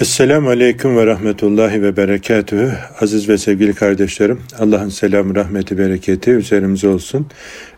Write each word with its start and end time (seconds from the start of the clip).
Esselamu 0.00 0.48
Aleyküm 0.48 0.96
ve 0.96 1.06
Rahmetullahi 1.06 1.82
ve 1.82 1.96
Berekatühü. 1.96 2.72
Aziz 3.00 3.28
ve 3.28 3.38
sevgili 3.38 3.74
kardeşlerim, 3.74 4.40
Allah'ın 4.58 4.88
selamı, 4.88 5.34
rahmeti, 5.34 5.78
bereketi 5.78 6.30
üzerimize 6.30 6.88
olsun. 6.88 7.26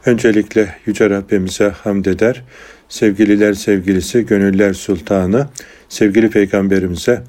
Öncelikle 0.06 0.74
Yüce 0.86 1.10
Rabbimize 1.10 1.68
hamd 1.68 2.04
eder. 2.04 2.42
Sevgililer 2.88 3.54
sevgilisi, 3.54 4.26
gönüller 4.26 4.72
sultanı, 4.72 5.48
sevgili 5.88 6.30
Peygamberimize 6.30 7.22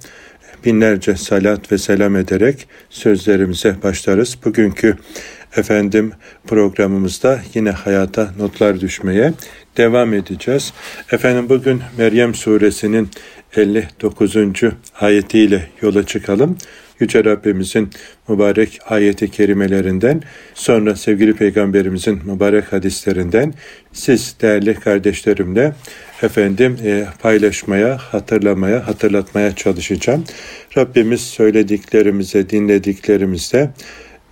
binlerce 0.65 1.15
salat 1.15 1.71
ve 1.71 1.77
selam 1.77 2.15
ederek 2.15 2.67
sözlerimize 2.89 3.75
başlarız. 3.83 4.37
Bugünkü 4.45 4.97
efendim 5.57 6.11
programımızda 6.47 7.39
yine 7.53 7.71
hayata 7.71 8.33
notlar 8.39 8.79
düşmeye 8.79 9.33
devam 9.77 10.13
edeceğiz. 10.13 10.73
Efendim 11.11 11.49
bugün 11.49 11.81
Meryem 11.97 12.35
suresinin 12.35 13.09
59. 13.57 14.35
ayetiyle 14.99 15.69
yola 15.81 16.05
çıkalım. 16.05 16.57
Yüce 16.99 17.23
Rabbimizin 17.23 17.89
mübarek 18.27 18.79
ayeti 18.85 19.31
kerimelerinden 19.31 20.21
sonra 20.53 20.95
sevgili 20.95 21.33
peygamberimizin 21.33 22.19
mübarek 22.25 22.73
hadislerinden 22.73 23.53
siz 23.93 24.35
değerli 24.41 24.73
kardeşlerimle 24.73 25.73
efendim 26.21 26.77
e, 26.83 27.05
paylaşmaya, 27.21 27.97
hatırlamaya, 27.97 28.87
hatırlatmaya 28.87 29.55
çalışacağım. 29.55 30.23
Rabbimiz 30.77 31.21
söylediklerimize, 31.21 32.49
dinlediklerimizde 32.49 33.69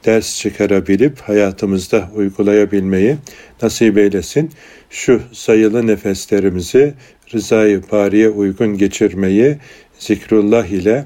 ders 0.06 0.40
çıkarabilip 0.40 1.20
hayatımızda 1.22 2.10
uygulayabilmeyi 2.16 3.16
nasip 3.62 3.98
eylesin. 3.98 4.52
Şu 4.90 5.22
sayılı 5.32 5.88
nefeslerimizi 5.88 6.94
rızayı 7.34 7.82
bariye 7.92 8.30
uygun 8.30 8.78
geçirmeyi 8.78 9.58
zikrullah 10.00 10.66
ile 10.66 11.06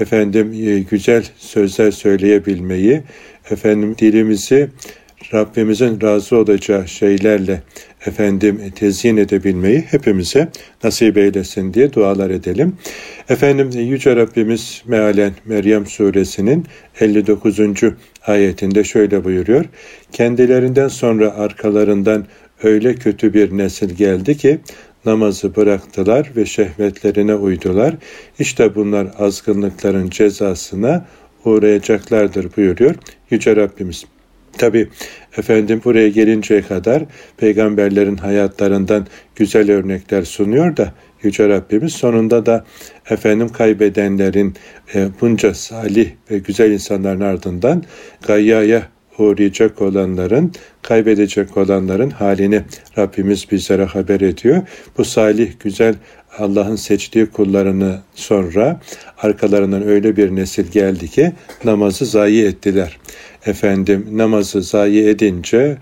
efendim 0.00 0.52
e, 0.52 0.78
güzel 0.78 1.24
sözler 1.36 1.90
söyleyebilmeyi, 1.90 3.02
efendim 3.50 3.94
dilimizi 3.98 4.68
Rabbimizin 5.34 6.00
razı 6.00 6.36
olacağı 6.36 6.88
şeylerle 6.88 7.62
efendim 8.06 8.60
tezyin 8.76 9.16
edebilmeyi 9.16 9.80
hepimize 9.80 10.48
nasip 10.84 11.16
eylesin 11.16 11.74
diye 11.74 11.92
dualar 11.92 12.30
edelim. 12.30 12.76
Efendim 13.28 13.70
Yüce 13.70 14.16
Rabbimiz 14.16 14.82
mealen 14.86 15.32
Meryem 15.44 15.86
suresinin 15.86 16.66
59. 17.00 17.58
ayetinde 18.26 18.84
şöyle 18.84 19.24
buyuruyor. 19.24 19.64
Kendilerinden 20.12 20.88
sonra 20.88 21.34
arkalarından 21.34 22.26
öyle 22.62 22.94
kötü 22.94 23.34
bir 23.34 23.58
nesil 23.58 23.90
geldi 23.90 24.36
ki 24.36 24.58
namazı 25.08 25.56
bıraktılar 25.56 26.30
ve 26.36 26.46
şehvetlerine 26.46 27.34
uydular. 27.34 27.94
İşte 28.38 28.74
bunlar 28.74 29.08
azgınlıkların 29.18 30.10
cezasına 30.10 31.06
uğrayacaklardır 31.44 32.56
buyuruyor 32.56 32.94
Yüce 33.30 33.56
Rabbimiz. 33.56 34.04
Tabi 34.58 34.88
efendim 35.38 35.80
buraya 35.84 36.08
gelinceye 36.08 36.62
kadar 36.62 37.04
peygamberlerin 37.36 38.16
hayatlarından 38.16 39.06
güzel 39.36 39.70
örnekler 39.70 40.22
sunuyor 40.22 40.76
da 40.76 40.92
Yüce 41.22 41.48
Rabbimiz 41.48 41.92
sonunda 41.92 42.46
da 42.46 42.64
efendim 43.10 43.48
kaybedenlerin 43.48 44.54
e, 44.94 45.08
bunca 45.20 45.54
salih 45.54 46.10
ve 46.30 46.38
güzel 46.38 46.70
insanların 46.70 47.20
ardından 47.20 47.82
gayyaya 48.26 48.82
uğrayacak 49.18 49.82
olanların, 49.82 50.52
kaybedecek 50.82 51.56
olanların 51.56 52.10
halini 52.10 52.62
Rabbimiz 52.98 53.50
bizlere 53.50 53.84
haber 53.84 54.20
ediyor. 54.20 54.62
Bu 54.98 55.04
salih, 55.04 55.52
güzel 55.60 55.94
Allah'ın 56.38 56.76
seçtiği 56.76 57.26
kullarını 57.26 57.98
sonra 58.14 58.80
arkalarından 59.18 59.86
öyle 59.86 60.16
bir 60.16 60.36
nesil 60.36 60.66
geldi 60.66 61.08
ki 61.08 61.32
namazı 61.64 62.06
zayi 62.06 62.44
ettiler. 62.44 62.98
Efendim 63.46 64.06
namazı 64.12 64.62
zayi 64.62 65.08
edince, 65.08 65.76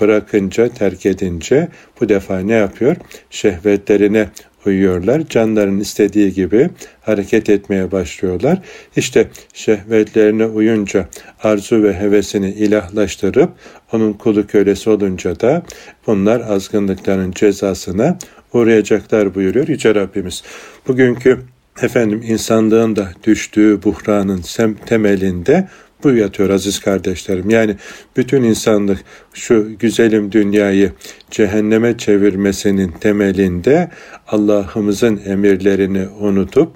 bırakınca, 0.00 0.68
terk 0.68 1.06
edince 1.06 1.68
bu 2.00 2.08
defa 2.08 2.38
ne 2.38 2.52
yapıyor? 2.52 2.96
Şehvetlerine 3.30 4.28
uyuyorlar. 4.66 5.22
Canların 5.28 5.80
istediği 5.80 6.32
gibi 6.32 6.70
hareket 7.00 7.50
etmeye 7.50 7.92
başlıyorlar. 7.92 8.58
İşte 8.96 9.28
şehvetlerine 9.54 10.46
uyunca 10.46 11.08
arzu 11.42 11.82
ve 11.82 11.94
hevesini 11.94 12.50
ilahlaştırıp 12.50 13.50
onun 13.92 14.12
kulu 14.12 14.46
kölesi 14.46 14.90
olunca 14.90 15.40
da 15.40 15.62
bunlar 16.06 16.40
azgınlıkların 16.40 17.32
cezasına 17.32 18.18
uğrayacaklar 18.52 19.34
buyuruyor 19.34 19.68
Yüce 19.68 19.94
Rabbimiz. 19.94 20.42
Bugünkü 20.88 21.40
efendim 21.82 22.22
insanlığın 22.26 22.96
da 22.96 23.08
düştüğü 23.24 23.82
buhranın 23.82 24.42
temelinde 24.86 25.68
bu 26.04 26.10
yatıyor 26.10 26.50
aziz 26.50 26.80
kardeşlerim. 26.80 27.50
Yani 27.50 27.76
bütün 28.16 28.42
insanlık 28.42 28.98
şu 29.34 29.78
güzelim 29.78 30.32
dünyayı 30.32 30.92
cehenneme 31.30 31.98
çevirmesinin 31.98 32.88
temelinde 32.88 33.90
Allah'ımızın 34.28 35.20
emirlerini 35.26 36.08
unutup 36.20 36.70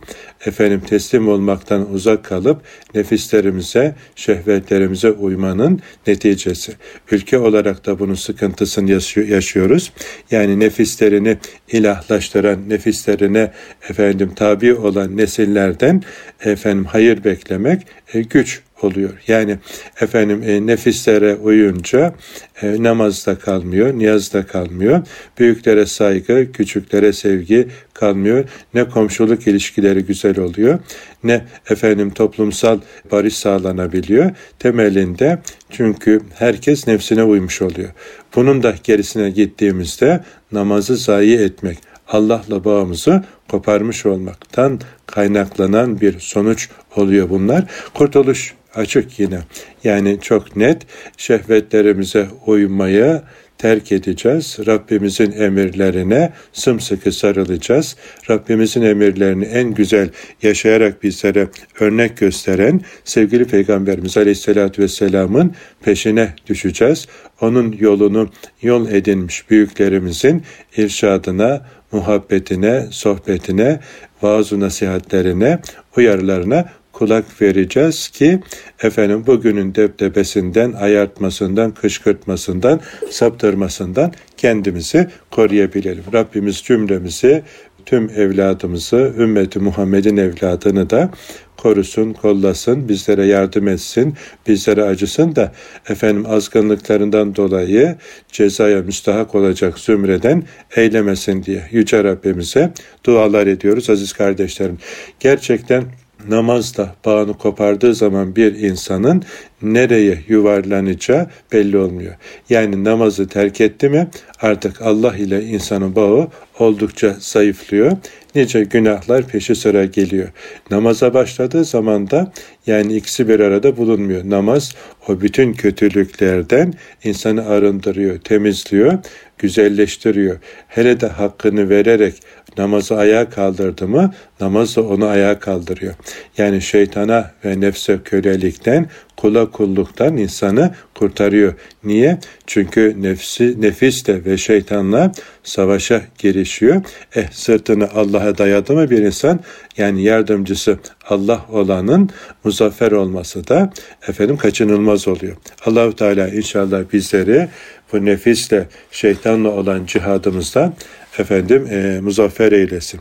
efendim 0.46 0.80
teslim 0.86 1.28
olmaktan 1.28 1.92
uzak 1.92 2.24
kalıp 2.24 2.62
nefislerimize, 2.94 3.94
şehvetlerimize 4.16 5.10
uymanın 5.10 5.80
neticesi. 6.06 6.72
Ülke 7.10 7.38
olarak 7.38 7.86
da 7.86 7.98
bunun 7.98 8.14
sıkıntısını 8.14 8.90
yaşıyoruz. 9.28 9.92
Yani 10.30 10.60
nefislerini 10.60 11.38
ilahlaştıran, 11.72 12.68
nefislerine 12.68 13.52
efendim 13.90 14.32
tabi 14.36 14.74
olan 14.74 15.16
nesillerden 15.16 16.02
efendim 16.44 16.84
hayır 16.84 17.24
beklemek 17.24 17.86
e, 18.14 18.22
güç 18.22 18.62
oluyor. 18.82 19.10
Yani 19.28 19.58
efendim 20.00 20.42
e, 20.42 20.66
nefislere 20.66 21.34
uyunca 21.34 22.14
e, 22.62 22.82
namazda 22.82 23.38
kalmıyor, 23.38 23.98
niyazda 23.98 24.46
kalmıyor. 24.46 25.06
Büyüklere 25.38 25.86
saygı, 25.86 26.52
küçüklere 26.52 27.12
sevgi 27.12 27.68
kalmıyor. 27.94 28.44
Ne 28.74 28.88
komşuluk 28.88 29.46
ilişkileri 29.46 30.04
güzel 30.04 30.38
oluyor, 30.38 30.78
ne 31.24 31.44
efendim 31.70 32.10
toplumsal 32.10 32.80
barış 33.12 33.36
sağlanabiliyor. 33.36 34.30
Temelinde 34.58 35.38
çünkü 35.70 36.20
herkes 36.34 36.86
nefsine 36.86 37.22
uymuş 37.22 37.62
oluyor. 37.62 37.90
Bunun 38.34 38.62
da 38.62 38.74
gerisine 38.84 39.30
gittiğimizde 39.30 40.20
namazı 40.52 40.96
zayi 40.96 41.38
etmek, 41.38 41.78
Allah'la 42.08 42.64
bağımızı 42.64 43.24
koparmış 43.48 44.06
olmaktan 44.06 44.80
kaynaklanan 45.06 46.00
bir 46.00 46.20
sonuç 46.20 46.68
oluyor 46.96 47.30
bunlar. 47.30 47.64
Kurtuluş 47.94 48.54
açık 48.76 49.20
yine. 49.20 49.38
Yani 49.84 50.18
çok 50.20 50.56
net 50.56 50.82
şehvetlerimize 51.16 52.28
uymayı 52.46 53.22
terk 53.58 53.92
edeceğiz. 53.92 54.58
Rabbimizin 54.66 55.32
emirlerine 55.32 56.32
sımsıkı 56.52 57.12
sarılacağız. 57.12 57.96
Rabbimizin 58.30 58.82
emirlerini 58.82 59.44
en 59.44 59.74
güzel 59.74 60.08
yaşayarak 60.42 61.02
bizlere 61.02 61.48
örnek 61.80 62.16
gösteren 62.16 62.80
sevgili 63.04 63.44
Peygamberimiz 63.44 64.16
Aleyhisselatü 64.16 64.82
Vesselam'ın 64.82 65.54
peşine 65.84 66.34
düşeceğiz. 66.46 67.06
Onun 67.40 67.76
yolunu 67.80 68.30
yol 68.62 68.88
edinmiş 68.88 69.50
büyüklerimizin 69.50 70.42
irşadına, 70.76 71.66
muhabbetine, 71.92 72.86
sohbetine, 72.90 73.80
vaaz 74.22 74.52
nasihatlerine, 74.52 75.58
uyarılarına 75.96 76.64
kulak 76.96 77.42
vereceğiz 77.42 78.08
ki 78.08 78.40
efendim 78.82 79.24
bugünün 79.26 79.74
deptebesinden, 79.74 80.72
ayartmasından, 80.72 81.74
kışkırtmasından, 81.74 82.80
saptırmasından 83.10 84.12
kendimizi 84.36 85.08
koruyabilelim. 85.30 86.04
Rabbimiz 86.12 86.56
cümlemizi 86.56 87.42
tüm 87.86 88.10
evladımızı, 88.10 89.12
ümmeti 89.18 89.58
Muhammed'in 89.58 90.16
evladını 90.16 90.90
da 90.90 91.10
korusun, 91.56 92.12
kollasın, 92.12 92.88
bizlere 92.88 93.26
yardım 93.26 93.68
etsin, 93.68 94.14
bizlere 94.46 94.82
acısın 94.82 95.36
da 95.36 95.52
efendim 95.88 96.26
azgınlıklarından 96.28 97.36
dolayı 97.36 97.96
cezaya 98.32 98.82
müstahak 98.82 99.34
olacak 99.34 99.78
zümreden 99.78 100.42
eylemesin 100.76 101.42
diye 101.42 101.62
Yüce 101.70 102.04
Rabbimize 102.04 102.72
dualar 103.04 103.46
ediyoruz 103.46 103.90
aziz 103.90 104.12
kardeşlerim. 104.12 104.78
Gerçekten 105.20 105.84
namazda 106.28 106.94
bağını 107.04 107.34
kopardığı 107.34 107.94
zaman 107.94 108.36
bir 108.36 108.54
insanın 108.54 109.22
nereye 109.62 110.18
yuvarlanacağı 110.28 111.26
belli 111.52 111.78
olmuyor. 111.78 112.14
Yani 112.50 112.84
namazı 112.84 113.28
terk 113.28 113.60
etti 113.60 113.88
mi 113.88 114.08
artık 114.40 114.82
Allah 114.82 115.16
ile 115.16 115.44
insanın 115.44 115.96
bağı 115.96 116.28
oldukça 116.58 117.16
zayıflıyor. 117.18 117.92
Nice 118.34 118.64
günahlar 118.64 119.26
peşi 119.26 119.54
sıra 119.54 119.84
geliyor. 119.84 120.28
Namaza 120.70 121.14
başladığı 121.14 121.64
zaman 121.64 122.10
da 122.10 122.32
yani 122.66 122.96
ikisi 122.96 123.28
bir 123.28 123.40
arada 123.40 123.76
bulunmuyor. 123.76 124.22
Namaz 124.24 124.74
o 125.08 125.20
bütün 125.20 125.52
kötülüklerden 125.52 126.74
insanı 127.04 127.46
arındırıyor, 127.46 128.18
temizliyor, 128.18 128.98
güzelleştiriyor. 129.38 130.38
Hele 130.68 131.00
de 131.00 131.06
hakkını 131.06 131.68
vererek 131.68 132.14
namazı 132.58 132.96
ayağa 132.96 133.30
kaldırdı 133.30 133.88
mı 133.88 134.14
namaz 134.40 134.76
da 134.76 134.82
onu 134.82 135.06
ayağa 135.06 135.38
kaldırıyor. 135.38 135.94
Yani 136.38 136.62
şeytana 136.62 137.30
ve 137.44 137.60
nefse 137.60 137.98
kölelikten, 138.04 138.86
kula 139.16 139.50
kulluktan 139.50 140.16
insanı 140.16 140.74
kurtarıyor. 140.94 141.54
Niye? 141.84 142.18
Çünkü 142.46 142.94
nefsi, 143.02 143.60
nefisle 143.60 144.24
ve 144.24 144.36
şeytanla 144.36 145.12
savaşa 145.44 146.02
girişiyor. 146.18 146.82
Eh 147.14 147.30
sırtını 147.30 147.88
Allah'a 147.94 148.38
dayadı 148.38 148.72
mı 148.72 148.90
bir 148.90 148.98
insan 148.98 149.40
yani 149.76 150.02
yardımcısı 150.02 150.78
Allah 151.08 151.46
olanın 151.52 152.10
muzaffer 152.44 152.92
olması 152.92 153.48
da 153.48 153.72
efendim 154.08 154.36
kaçınılmaz 154.36 155.08
oluyor. 155.08 155.36
Allahu 155.66 155.96
Teala 155.96 156.28
inşallah 156.28 156.82
bizleri 156.92 157.48
bu 157.92 158.04
nefisle 158.04 158.68
şeytanla 158.90 159.48
olan 159.48 159.86
cihadımızda 159.86 160.72
efendim 161.18 161.66
e, 161.70 162.00
muzaffer 162.00 162.52
eylesin. 162.52 163.00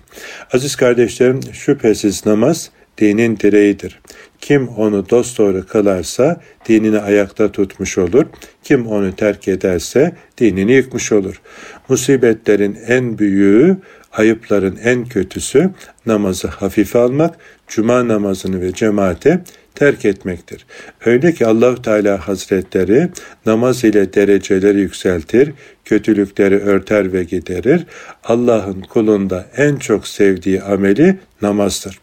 Aziz 0.53 0.75
kardeşlerim 0.75 1.39
şüphesiz 1.53 2.25
namaz 2.25 2.69
dinin 2.97 3.37
direğidir. 3.37 3.99
Kim 4.41 4.67
onu 4.67 5.09
dosdoğru 5.09 5.65
kılarsa 5.67 6.41
dinini 6.69 6.99
ayakta 6.99 7.51
tutmuş 7.51 7.97
olur. 7.97 8.25
Kim 8.63 8.87
onu 8.87 9.15
terk 9.15 9.47
ederse 9.47 10.15
dinini 10.37 10.71
yıkmış 10.71 11.11
olur. 11.11 11.41
Musibetlerin 11.89 12.77
en 12.87 13.17
büyüğü, 13.17 13.77
ayıpların 14.11 14.77
en 14.83 15.05
kötüsü 15.05 15.69
namazı 16.05 16.47
hafife 16.47 16.99
almak, 16.99 17.35
cuma 17.67 18.07
namazını 18.07 18.61
ve 18.61 18.73
cemaate 18.73 19.41
terk 19.75 20.05
etmektir. 20.05 20.65
Öyle 21.05 21.33
ki 21.33 21.45
Allahu 21.45 21.81
Teala 21.81 22.27
Hazretleri 22.27 23.09
namaz 23.45 23.83
ile 23.83 24.13
dereceleri 24.13 24.79
yükseltir, 24.79 25.51
kötülükleri 25.85 26.59
örter 26.59 27.13
ve 27.13 27.23
giderir. 27.23 27.85
Allah'ın 28.23 28.81
kulunda 28.81 29.45
en 29.57 29.75
çok 29.75 30.07
sevdiği 30.07 30.61
ameli 30.61 31.17
namazdır. 31.41 31.99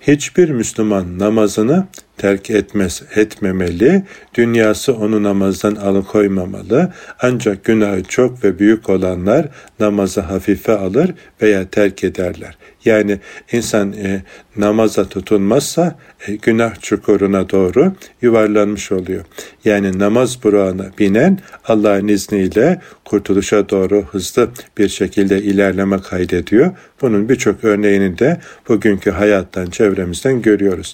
Hiçbir 0.00 0.50
Müslüman 0.50 1.18
namazını 1.18 1.86
terk 2.18 2.50
etmez, 2.50 3.02
etmemeli, 3.14 4.02
dünyası 4.34 4.94
onu 4.94 5.22
namazdan 5.22 5.74
alıkoymamalı. 5.74 6.92
Ancak 7.22 7.64
günahı 7.64 8.02
çok 8.02 8.44
ve 8.44 8.58
büyük 8.58 8.90
olanlar 8.90 9.48
namazı 9.80 10.20
hafife 10.20 10.72
alır 10.72 11.14
veya 11.42 11.68
terk 11.68 12.04
ederler. 12.04 12.56
Yani 12.84 13.18
insan 13.52 13.92
e, 13.92 14.22
namaza 14.56 15.08
tutunmazsa 15.08 15.98
e, 16.28 16.34
günah 16.34 16.80
çukuruna 16.80 17.50
doğru 17.50 17.92
yuvarlanmış 18.22 18.92
oluyor. 18.92 19.24
Yani 19.64 19.98
namaz 19.98 20.38
burağına 20.44 20.86
binen 20.98 21.38
Allah'ın 21.64 22.08
izniyle 22.08 22.80
kurtuluşa 23.04 23.68
doğru 23.68 24.04
hızlı 24.04 24.48
bir 24.78 24.88
şekilde 24.88 25.42
ilerleme 25.42 25.98
kaydediyor. 26.00 26.70
Bunun 27.02 27.28
birçok 27.28 27.64
örneğini 27.64 28.18
de 28.18 28.40
bugünkü 28.68 29.10
hayattan, 29.10 29.66
çevremizden 29.66 30.42
görüyoruz. 30.42 30.92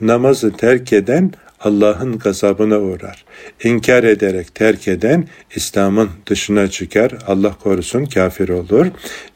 Namazı 0.00 0.58
terk 0.62 0.92
eden 0.92 1.32
Allah'ın 1.60 2.18
gazabına 2.18 2.80
uğrar. 2.80 3.24
İnkar 3.64 4.04
ederek 4.04 4.54
terk 4.54 4.88
eden 4.88 5.28
İslam'ın 5.54 6.10
dışına 6.26 6.68
çıkar. 6.68 7.12
Allah 7.26 7.54
korusun 7.62 8.04
kafir 8.04 8.48
olur. 8.48 8.86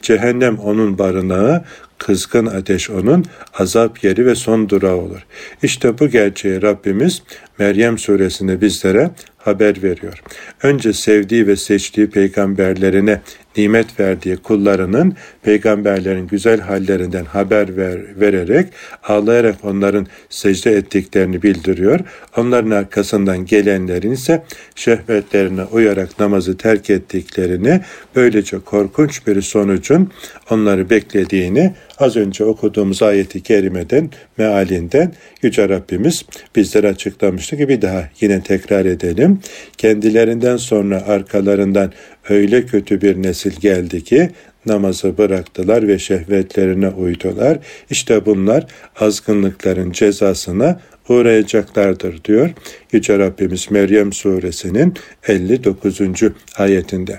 Cehennem 0.02 0.58
onun 0.58 0.99
barınağı, 0.99 1.64
kızgın 1.99 2.46
ateş 2.46 2.90
onun 2.90 3.25
azap 3.55 4.05
yeri 4.05 4.26
ve 4.26 4.34
son 4.34 4.69
durağı 4.69 4.96
olur. 4.96 5.26
İşte 5.62 5.99
bu 5.99 6.08
gerçeği 6.08 6.62
Rabbimiz 6.62 7.23
Meryem 7.58 7.99
suresinde 7.99 8.61
bizlere 8.61 9.11
haber 9.38 9.82
veriyor. 9.82 10.23
Önce 10.62 10.93
sevdiği 10.93 11.46
ve 11.46 11.56
seçtiği 11.56 12.11
peygamberlerine 12.11 13.20
nimet 13.56 14.00
verdiği 14.00 14.37
kullarının 14.37 15.17
peygamberlerin 15.46 16.26
güzel 16.26 16.60
hallerinden 16.60 17.25
haber 17.25 17.76
ver, 17.76 18.20
vererek 18.20 18.66
ağlayarak 19.04 19.64
onların 19.64 20.06
secde 20.28 20.72
ettiklerini 20.72 21.43
bildiriyor. 21.43 22.00
Onların 22.37 22.70
arkasından 22.70 23.46
gelenlerin 23.46 24.12
ise 24.12 24.43
şehvetlerine 24.75 25.64
uyarak 25.64 26.20
namazı 26.20 26.56
terk 26.56 26.90
ettiklerini 26.90 27.81
böylece 28.16 28.58
korkunç 28.58 29.26
bir 29.26 29.43
sonucun 29.43 30.10
onları 30.50 30.90
beklediğini 30.90 31.75
az 31.99 32.16
önce 32.16 32.44
okuduğumuz 32.44 33.02
ayeti 33.02 33.42
kerimeden, 33.42 34.10
mealinden 34.38 35.12
Yüce 35.42 35.69
Rabbimiz 35.69 36.25
bizlere 36.56 36.88
açıklamıştı 36.88 37.56
ki 37.56 37.69
bir 37.69 37.82
daha 37.82 38.08
yine 38.20 38.42
tekrar 38.42 38.84
edelim. 38.84 39.40
Kendilerinden 39.78 40.56
sonra 40.56 41.02
arkalarından 41.06 41.92
öyle 42.28 42.66
kötü 42.66 43.00
bir 43.00 43.22
nesil 43.22 43.60
geldi 43.60 44.04
ki 44.04 44.31
namazı 44.66 45.18
bıraktılar 45.18 45.88
ve 45.88 45.98
şehvetlerine 45.98 46.88
uydular. 46.88 47.58
İşte 47.90 48.26
bunlar 48.26 48.66
azgınlıkların 49.00 49.92
cezasına 49.92 50.80
uğrayacaklardır 51.08 52.24
diyor 52.24 52.50
Yüce 52.92 53.18
Rabbimiz 53.18 53.70
Meryem 53.70 54.12
suresinin 54.12 54.94
59. 55.28 56.00
ayetinde. 56.58 57.18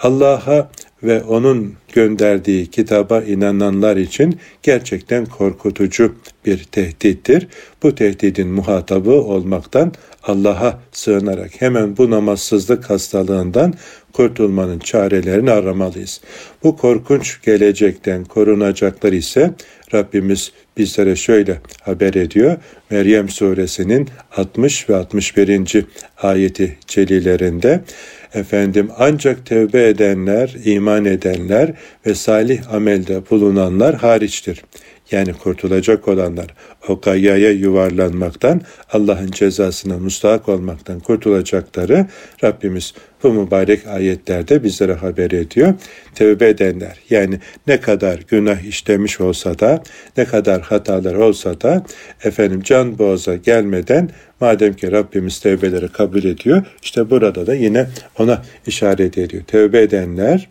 Allah'a 0.00 0.70
ve 1.02 1.22
onun 1.22 1.74
gönderdiği 1.92 2.66
kitaba 2.66 3.22
inananlar 3.22 3.96
için 3.96 4.38
gerçekten 4.62 5.26
korkutucu 5.26 6.14
bir 6.46 6.64
tehdittir. 6.64 7.46
Bu 7.82 7.94
tehdidin 7.94 8.48
muhatabı 8.48 9.12
olmaktan 9.12 9.92
Allah'a 10.22 10.78
sığınarak 10.92 11.60
hemen 11.60 11.96
bu 11.96 12.10
namazsızlık 12.10 12.90
hastalığından 12.90 13.74
kurtulmanın 14.18 14.78
çarelerini 14.78 15.50
aramalıyız. 15.50 16.20
Bu 16.62 16.76
korkunç 16.76 17.42
gelecekten 17.42 18.24
korunacaklar 18.24 19.12
ise 19.12 19.50
Rabbimiz 19.94 20.52
bizlere 20.76 21.16
şöyle 21.16 21.58
haber 21.82 22.14
ediyor. 22.14 22.56
Meryem 22.90 23.28
suresinin 23.28 24.08
60 24.36 24.90
ve 24.90 24.96
61. 24.96 25.84
ayeti 26.22 26.78
celilerinde 26.86 27.80
efendim 28.34 28.90
ancak 28.98 29.46
tevbe 29.46 29.88
edenler, 29.88 30.56
iman 30.64 31.04
edenler 31.04 31.72
ve 32.06 32.14
salih 32.14 32.74
amelde 32.74 33.30
bulunanlar 33.30 33.94
hariçtir 33.94 34.62
yani 35.10 35.32
kurtulacak 35.32 36.08
olanlar 36.08 36.46
o 36.88 37.00
gayyaya 37.00 37.50
yuvarlanmaktan, 37.50 38.60
Allah'ın 38.92 39.30
cezasına 39.30 39.98
mustahak 39.98 40.48
olmaktan 40.48 41.00
kurtulacakları 41.00 42.06
Rabbimiz 42.44 42.94
bu 43.22 43.32
mübarek 43.32 43.86
ayetlerde 43.86 44.64
bizlere 44.64 44.92
haber 44.92 45.30
ediyor. 45.30 45.74
Tevbe 46.14 46.48
edenler 46.48 46.98
yani 47.10 47.38
ne 47.66 47.80
kadar 47.80 48.20
günah 48.28 48.60
işlemiş 48.60 49.20
olsa 49.20 49.58
da 49.58 49.82
ne 50.16 50.24
kadar 50.24 50.60
hatalar 50.60 51.14
olsa 51.14 51.60
da 51.60 51.84
efendim 52.24 52.62
can 52.64 52.98
boğaza 52.98 53.36
gelmeden 53.36 54.10
madem 54.40 54.74
ki 54.74 54.92
Rabbimiz 54.92 55.40
tevbeleri 55.40 55.88
kabul 55.88 56.24
ediyor 56.24 56.62
işte 56.82 57.10
burada 57.10 57.46
da 57.46 57.54
yine 57.54 57.86
ona 58.18 58.42
işaret 58.66 59.18
ediyor. 59.18 59.42
Tevbe 59.44 59.82
edenler 59.82 60.48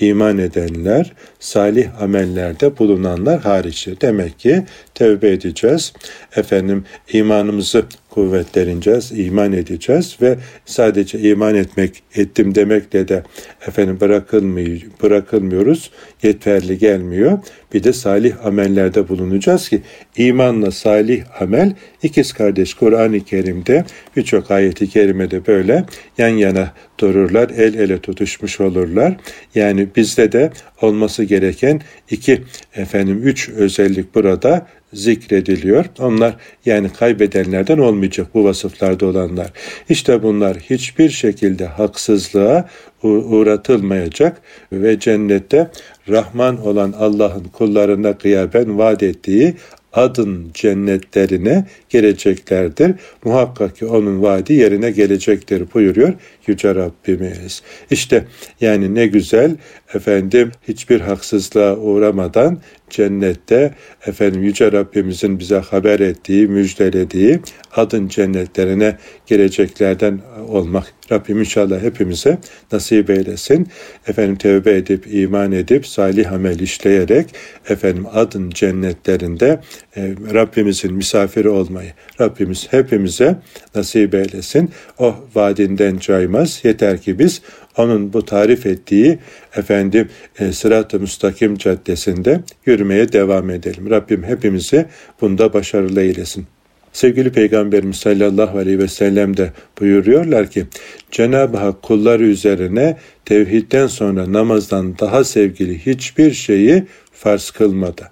iman 0.00 0.38
edenler, 0.38 1.12
salih 1.40 2.02
amellerde 2.02 2.78
bulunanlar 2.78 3.40
hariçtir. 3.40 4.00
Demek 4.00 4.38
ki 4.38 4.64
tevbe 5.00 5.30
edeceğiz. 5.30 5.92
Efendim 6.36 6.84
imanımızı 7.12 7.84
kuvvetleneceğiz, 8.10 9.12
iman 9.12 9.52
edeceğiz 9.52 10.16
ve 10.22 10.38
sadece 10.66 11.18
iman 11.18 11.54
etmek 11.54 12.02
ettim 12.14 12.54
demekle 12.54 13.08
de 13.08 13.22
efendim 13.66 14.00
bırakılmıyor, 14.00 14.80
bırakılmıyoruz. 15.02 15.90
Yeterli 16.22 16.78
gelmiyor. 16.78 17.38
Bir 17.74 17.84
de 17.84 17.92
salih 17.92 18.46
amellerde 18.46 19.08
bulunacağız 19.08 19.68
ki 19.68 19.82
imanla 20.16 20.70
salih 20.70 21.42
amel 21.42 21.72
ikiz 22.02 22.32
kardeş 22.32 22.74
Kur'an-ı 22.74 23.20
Kerim'de 23.20 23.84
birçok 24.16 24.50
ayeti 24.50 24.88
kerimede 24.88 25.46
böyle 25.46 25.84
yan 26.18 26.28
yana 26.28 26.72
dururlar, 27.00 27.50
el 27.50 27.74
ele 27.74 27.98
tutuşmuş 28.00 28.60
olurlar. 28.60 29.16
Yani 29.54 29.88
bizde 29.96 30.32
de 30.32 30.50
olması 30.82 31.24
gereken 31.24 31.80
iki 32.10 32.42
efendim 32.74 33.20
üç 33.24 33.48
özellik 33.48 34.14
burada 34.14 34.66
zikrediliyor. 34.92 35.84
Onlar 35.98 36.34
yani 36.66 36.92
kaybedenlerden 36.92 37.78
olmayacak 37.78 38.26
bu 38.34 38.44
vasıflarda 38.44 39.06
olanlar. 39.06 39.52
İşte 39.88 40.22
bunlar 40.22 40.56
hiçbir 40.56 41.10
şekilde 41.10 41.66
haksızlığa 41.66 42.68
uğratılmayacak 43.02 44.40
ve 44.72 44.98
cennette 44.98 45.70
Rahman 46.08 46.66
olan 46.66 46.92
Allah'ın 46.98 47.44
kullarına 47.44 48.18
kıyaben 48.18 48.78
vaat 48.78 49.02
ettiği 49.02 49.54
adın 49.92 50.50
cennetlerine 50.54 51.66
geleceklerdir. 51.88 52.94
Muhakkak 53.24 53.76
ki 53.76 53.86
onun 53.86 54.22
vaadi 54.22 54.52
yerine 54.52 54.90
gelecektir 54.90 55.64
buyuruyor 55.74 56.14
Yüce 56.50 56.74
Rabbimiz. 56.74 57.62
İşte 57.90 58.24
yani 58.60 58.94
ne 58.94 59.06
güzel 59.06 59.56
efendim 59.94 60.52
hiçbir 60.68 61.00
haksızlığa 61.00 61.76
uğramadan 61.76 62.58
cennette 62.90 63.74
efendim 64.06 64.42
Yüce 64.42 64.72
Rabbimizin 64.72 65.38
bize 65.38 65.56
haber 65.58 66.00
ettiği, 66.00 66.48
müjdelediği 66.48 67.40
adın 67.76 68.08
cennetlerine 68.08 68.96
gireceklerden 69.26 70.20
olmak 70.48 70.94
Rabbim 71.12 71.38
inşallah 71.38 71.82
hepimize 71.82 72.38
nasip 72.72 73.10
eylesin. 73.10 73.68
Efendim 74.06 74.36
tevbe 74.36 74.76
edip, 74.76 75.06
iman 75.14 75.52
edip, 75.52 75.86
salih 75.86 76.32
amel 76.32 76.60
işleyerek 76.60 77.34
efendim 77.68 78.06
adın 78.12 78.50
cennetlerinde 78.50 79.60
e, 79.96 80.14
Rabbimizin 80.34 80.94
misafiri 80.94 81.48
olmayı 81.48 81.92
Rabbimiz 82.20 82.66
hepimize 82.70 83.38
nasip 83.74 84.14
eylesin. 84.14 84.70
O 84.98 85.14
vaadinden 85.34 85.98
caymaz. 86.40 86.60
Yeter 86.64 87.00
ki 87.00 87.18
biz 87.18 87.42
onun 87.76 88.12
bu 88.12 88.24
tarif 88.24 88.66
ettiği 88.66 89.18
efendim 89.56 90.08
e, 90.38 90.52
sırat-ı 90.52 91.00
müstakim 91.00 91.56
caddesinde 91.56 92.40
yürümeye 92.66 93.12
devam 93.12 93.50
edelim. 93.50 93.90
Rabbim 93.90 94.22
hepimizi 94.22 94.86
bunda 95.20 95.52
başarılı 95.52 96.00
eylesin. 96.00 96.46
Sevgili 96.92 97.32
Peygamberimiz 97.32 97.96
sallallahu 97.96 98.58
aleyhi 98.58 98.78
ve 98.78 98.88
sellem 98.88 99.36
de 99.36 99.52
buyuruyorlar 99.80 100.50
ki 100.50 100.66
Cenab-ı 101.10 101.56
Hak 101.56 101.82
kulları 101.82 102.24
üzerine 102.24 102.96
tevhidden 103.24 103.86
sonra 103.86 104.32
namazdan 104.32 104.98
daha 104.98 105.24
sevgili 105.24 105.86
hiçbir 105.86 106.32
şeyi 106.32 106.84
farz 107.12 107.50
kılmadı. 107.50 108.10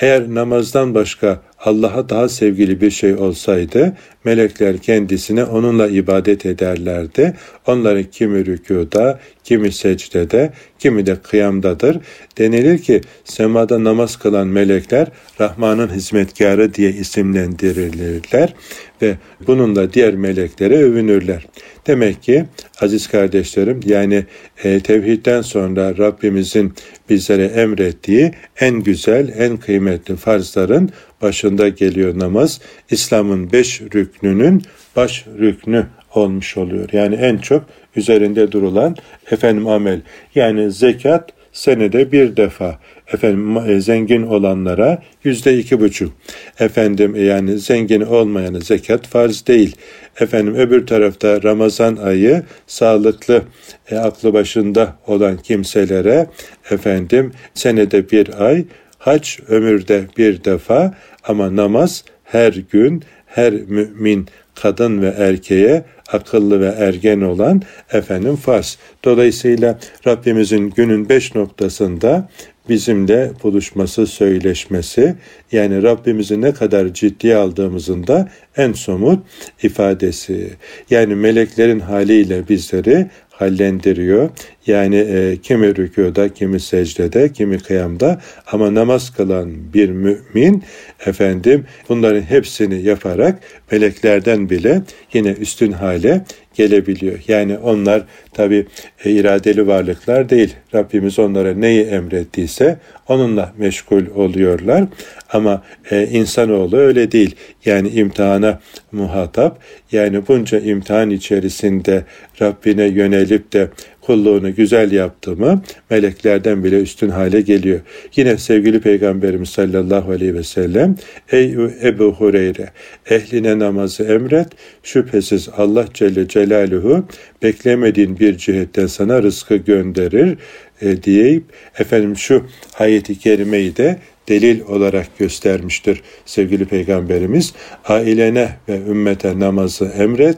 Eğer 0.00 0.34
namazdan 0.34 0.94
başka 0.94 1.40
Allah'a 1.64 2.08
daha 2.08 2.28
sevgili 2.28 2.80
bir 2.80 2.90
şey 2.90 3.14
olsaydı 3.14 3.96
melekler 4.24 4.78
kendisine 4.78 5.44
onunla 5.44 5.88
ibadet 5.88 6.46
ederlerdi. 6.46 7.34
Onların 7.66 8.04
kimi 8.04 8.46
rükuda, 8.46 9.20
kimi 9.44 9.72
secdede, 9.72 10.52
kimi 10.78 11.06
de 11.06 11.16
kıyamdadır. 11.16 11.98
Denilir 12.38 12.78
ki 12.78 13.00
semada 13.24 13.84
namaz 13.84 14.16
kılan 14.16 14.46
melekler 14.46 15.08
Rahman'ın 15.40 15.88
hizmetkarı 15.88 16.74
diye 16.74 16.90
isimlendirilirler 16.90 18.54
ve 19.02 19.14
bununla 19.46 19.92
diğer 19.92 20.14
meleklere 20.14 20.76
övünürler. 20.76 21.46
Demek 21.86 22.22
ki 22.22 22.44
aziz 22.80 23.08
kardeşlerim 23.08 23.80
yani 23.86 24.24
e, 24.64 24.80
tevhidden 24.80 25.42
sonra 25.42 25.98
Rabbimizin 25.98 26.72
bizlere 27.10 27.44
emrettiği 27.44 28.32
en 28.60 28.82
güzel, 28.82 29.32
en 29.38 29.56
kıymetli 29.56 30.16
farzların 30.16 30.90
başında 31.22 31.68
geliyor 31.68 32.18
namaz. 32.18 32.60
İslam'ın 32.90 33.52
beş 33.52 33.80
rüknünün 33.80 34.62
baş 34.96 35.24
rüknü 35.38 35.86
olmuş 36.14 36.56
oluyor. 36.56 36.88
Yani 36.92 37.14
en 37.14 37.38
çok 37.38 37.64
üzerinde 37.96 38.52
durulan 38.52 38.96
efendim 39.30 39.66
amel. 39.66 40.00
Yani 40.34 40.72
zekat 40.72 41.33
senede 41.54 42.12
bir 42.12 42.36
defa. 42.36 42.78
Efendim 43.12 43.56
e, 43.56 43.80
zengin 43.80 44.22
olanlara 44.22 45.02
yüzde 45.24 45.58
iki 45.58 45.80
buçuk. 45.80 46.12
Efendim 46.60 47.16
e, 47.16 47.22
yani 47.22 47.58
zengin 47.58 48.00
olmayanı 48.00 48.60
zekat 48.60 49.06
farz 49.06 49.46
değil. 49.46 49.76
Efendim 50.20 50.54
öbür 50.54 50.86
tarafta 50.86 51.42
Ramazan 51.42 51.96
ayı 51.96 52.42
sağlıklı 52.66 53.42
e, 53.90 53.96
aklı 53.96 54.32
başında 54.32 54.96
olan 55.06 55.36
kimselere 55.36 56.26
efendim 56.70 57.32
senede 57.54 58.10
bir 58.10 58.44
ay 58.44 58.64
hac 58.98 59.28
ömürde 59.48 60.04
bir 60.18 60.44
defa 60.44 60.94
ama 61.24 61.56
namaz 61.56 62.04
her 62.24 62.52
gün 62.52 63.02
her 63.26 63.52
mümin 63.52 64.28
kadın 64.54 65.02
ve 65.02 65.08
erkeğe 65.08 65.84
akıllı 66.12 66.60
ve 66.60 66.74
ergen 66.78 67.20
olan 67.20 67.62
efendim 67.92 68.36
farz. 68.36 68.78
Dolayısıyla 69.04 69.78
Rabbimizin 70.06 70.70
günün 70.70 71.08
beş 71.08 71.34
noktasında 71.34 72.28
bizimle 72.68 73.30
buluşması, 73.42 74.06
söyleşmesi 74.06 75.14
yani 75.52 75.82
Rabbimizi 75.82 76.40
ne 76.40 76.54
kadar 76.54 76.94
ciddiye 76.94 77.36
aldığımızın 77.36 78.06
da 78.06 78.28
en 78.56 78.72
somut 78.72 79.26
ifadesi. 79.62 80.50
Yani 80.90 81.14
meleklerin 81.14 81.80
haliyle 81.80 82.48
bizleri 82.48 83.10
hallendiriyor. 83.38 84.30
Yani 84.66 84.96
e, 84.96 85.36
kimi 85.42 85.76
rükuda, 85.76 86.28
kimi 86.28 86.60
secdede, 86.60 87.32
kimi 87.32 87.58
kıyamda 87.58 88.20
ama 88.52 88.74
namaz 88.74 89.10
kılan 89.16 89.72
bir 89.74 89.90
mümin 89.90 90.62
efendim 91.06 91.64
bunların 91.88 92.22
hepsini 92.22 92.82
yaparak 92.82 93.38
meleklerden 93.72 94.50
bile 94.50 94.82
yine 95.12 95.28
üstün 95.28 95.72
hale 95.72 96.24
gelebiliyor. 96.54 97.18
Yani 97.28 97.58
onlar 97.58 98.02
tabi 98.32 98.66
e, 99.04 99.10
iradeli 99.10 99.66
varlıklar 99.66 100.28
değil. 100.28 100.54
Rabbimiz 100.74 101.18
onlara 101.18 101.54
neyi 101.54 101.84
emrettiyse 101.84 102.78
onunla 103.08 103.52
meşgul 103.58 104.06
oluyorlar. 104.14 104.84
Ama 105.32 105.62
e, 105.90 106.06
insanoğlu 106.06 106.76
öyle 106.76 107.12
değil. 107.12 107.36
Yani 107.64 107.88
imtihana 107.88 108.60
muhatap. 108.92 109.58
Yani 109.92 110.28
bunca 110.28 110.58
imtihan 110.60 111.10
içerisinde 111.10 112.04
Rabbine 112.42 112.84
yönelip 112.84 113.52
de 113.52 113.68
kulluğunu 114.06 114.54
güzel 114.54 114.92
yaptı 114.92 115.36
mı 115.36 115.62
meleklerden 115.90 116.64
bile 116.64 116.80
üstün 116.80 117.08
hale 117.08 117.40
geliyor. 117.40 117.80
Yine 118.16 118.38
sevgili 118.38 118.80
Peygamberimiz 118.80 119.48
sallallahu 119.48 120.10
aleyhi 120.10 120.34
ve 120.34 120.42
sellem 120.42 120.96
Ey 121.32 121.56
Ebu 121.84 122.12
Hureyre 122.12 122.70
ehline 123.10 123.58
namazı 123.58 124.04
emret 124.04 124.48
şüphesiz 124.82 125.48
Allah 125.56 125.86
Celle 125.94 126.28
Celaluhu 126.28 127.04
beklemediğin 127.42 128.18
bir 128.18 128.36
cihetten 128.36 128.86
sana 128.86 129.22
rızkı 129.22 129.56
gönderir 129.56 130.38
e, 130.80 131.02
diyeyip 131.02 131.44
efendim 131.78 132.16
şu 132.16 132.46
ayeti 132.78 133.18
kerimeyi 133.18 133.76
de 133.76 133.98
delil 134.28 134.60
olarak 134.60 135.18
göstermiştir 135.18 136.02
sevgili 136.26 136.64
peygamberimiz. 136.64 137.54
Ailene 137.84 138.48
ve 138.68 138.76
ümmete 138.76 139.38
namazı 139.38 139.84
emret. 139.84 140.36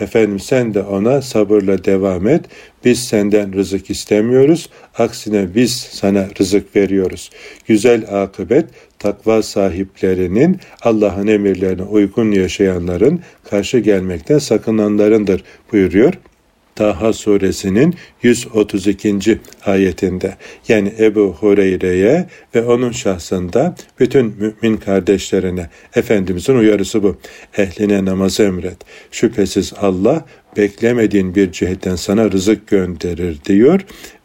Efendim 0.00 0.40
sen 0.40 0.74
de 0.74 0.82
ona 0.82 1.22
sabırla 1.22 1.84
devam 1.84 2.28
et. 2.28 2.44
Biz 2.84 3.04
senden 3.04 3.52
rızık 3.54 3.90
istemiyoruz. 3.90 4.70
Aksine 4.98 5.54
biz 5.54 5.76
sana 5.76 6.28
rızık 6.40 6.76
veriyoruz. 6.76 7.30
Güzel 7.66 8.22
akıbet 8.22 8.66
takva 8.98 9.42
sahiplerinin 9.42 10.60
Allah'ın 10.82 11.26
emirlerine 11.26 11.82
uygun 11.82 12.30
yaşayanların 12.32 13.20
karşı 13.50 13.78
gelmekten 13.78 14.38
sakınanlarındır 14.38 15.44
buyuruyor. 15.72 16.14
Taha 16.76 17.12
suresinin 17.12 17.94
132. 18.22 19.40
ayetinde 19.66 20.36
yani 20.68 20.92
Ebu 20.98 21.36
Hureyre'ye 21.40 22.26
ve 22.54 22.62
onun 22.64 22.92
şahsında 22.92 23.74
bütün 24.00 24.34
mümin 24.38 24.76
kardeşlerine 24.76 25.68
Efendimizin 25.94 26.54
uyarısı 26.54 27.02
bu. 27.02 27.16
Ehline 27.58 28.04
namazı 28.04 28.42
emret. 28.42 28.78
Şüphesiz 29.10 29.72
Allah 29.80 30.24
beklemediğin 30.56 31.34
bir 31.34 31.52
cihetten 31.52 31.96
sana 31.96 32.30
rızık 32.30 32.66
gönderir 32.66 33.38
diyor 33.44 33.80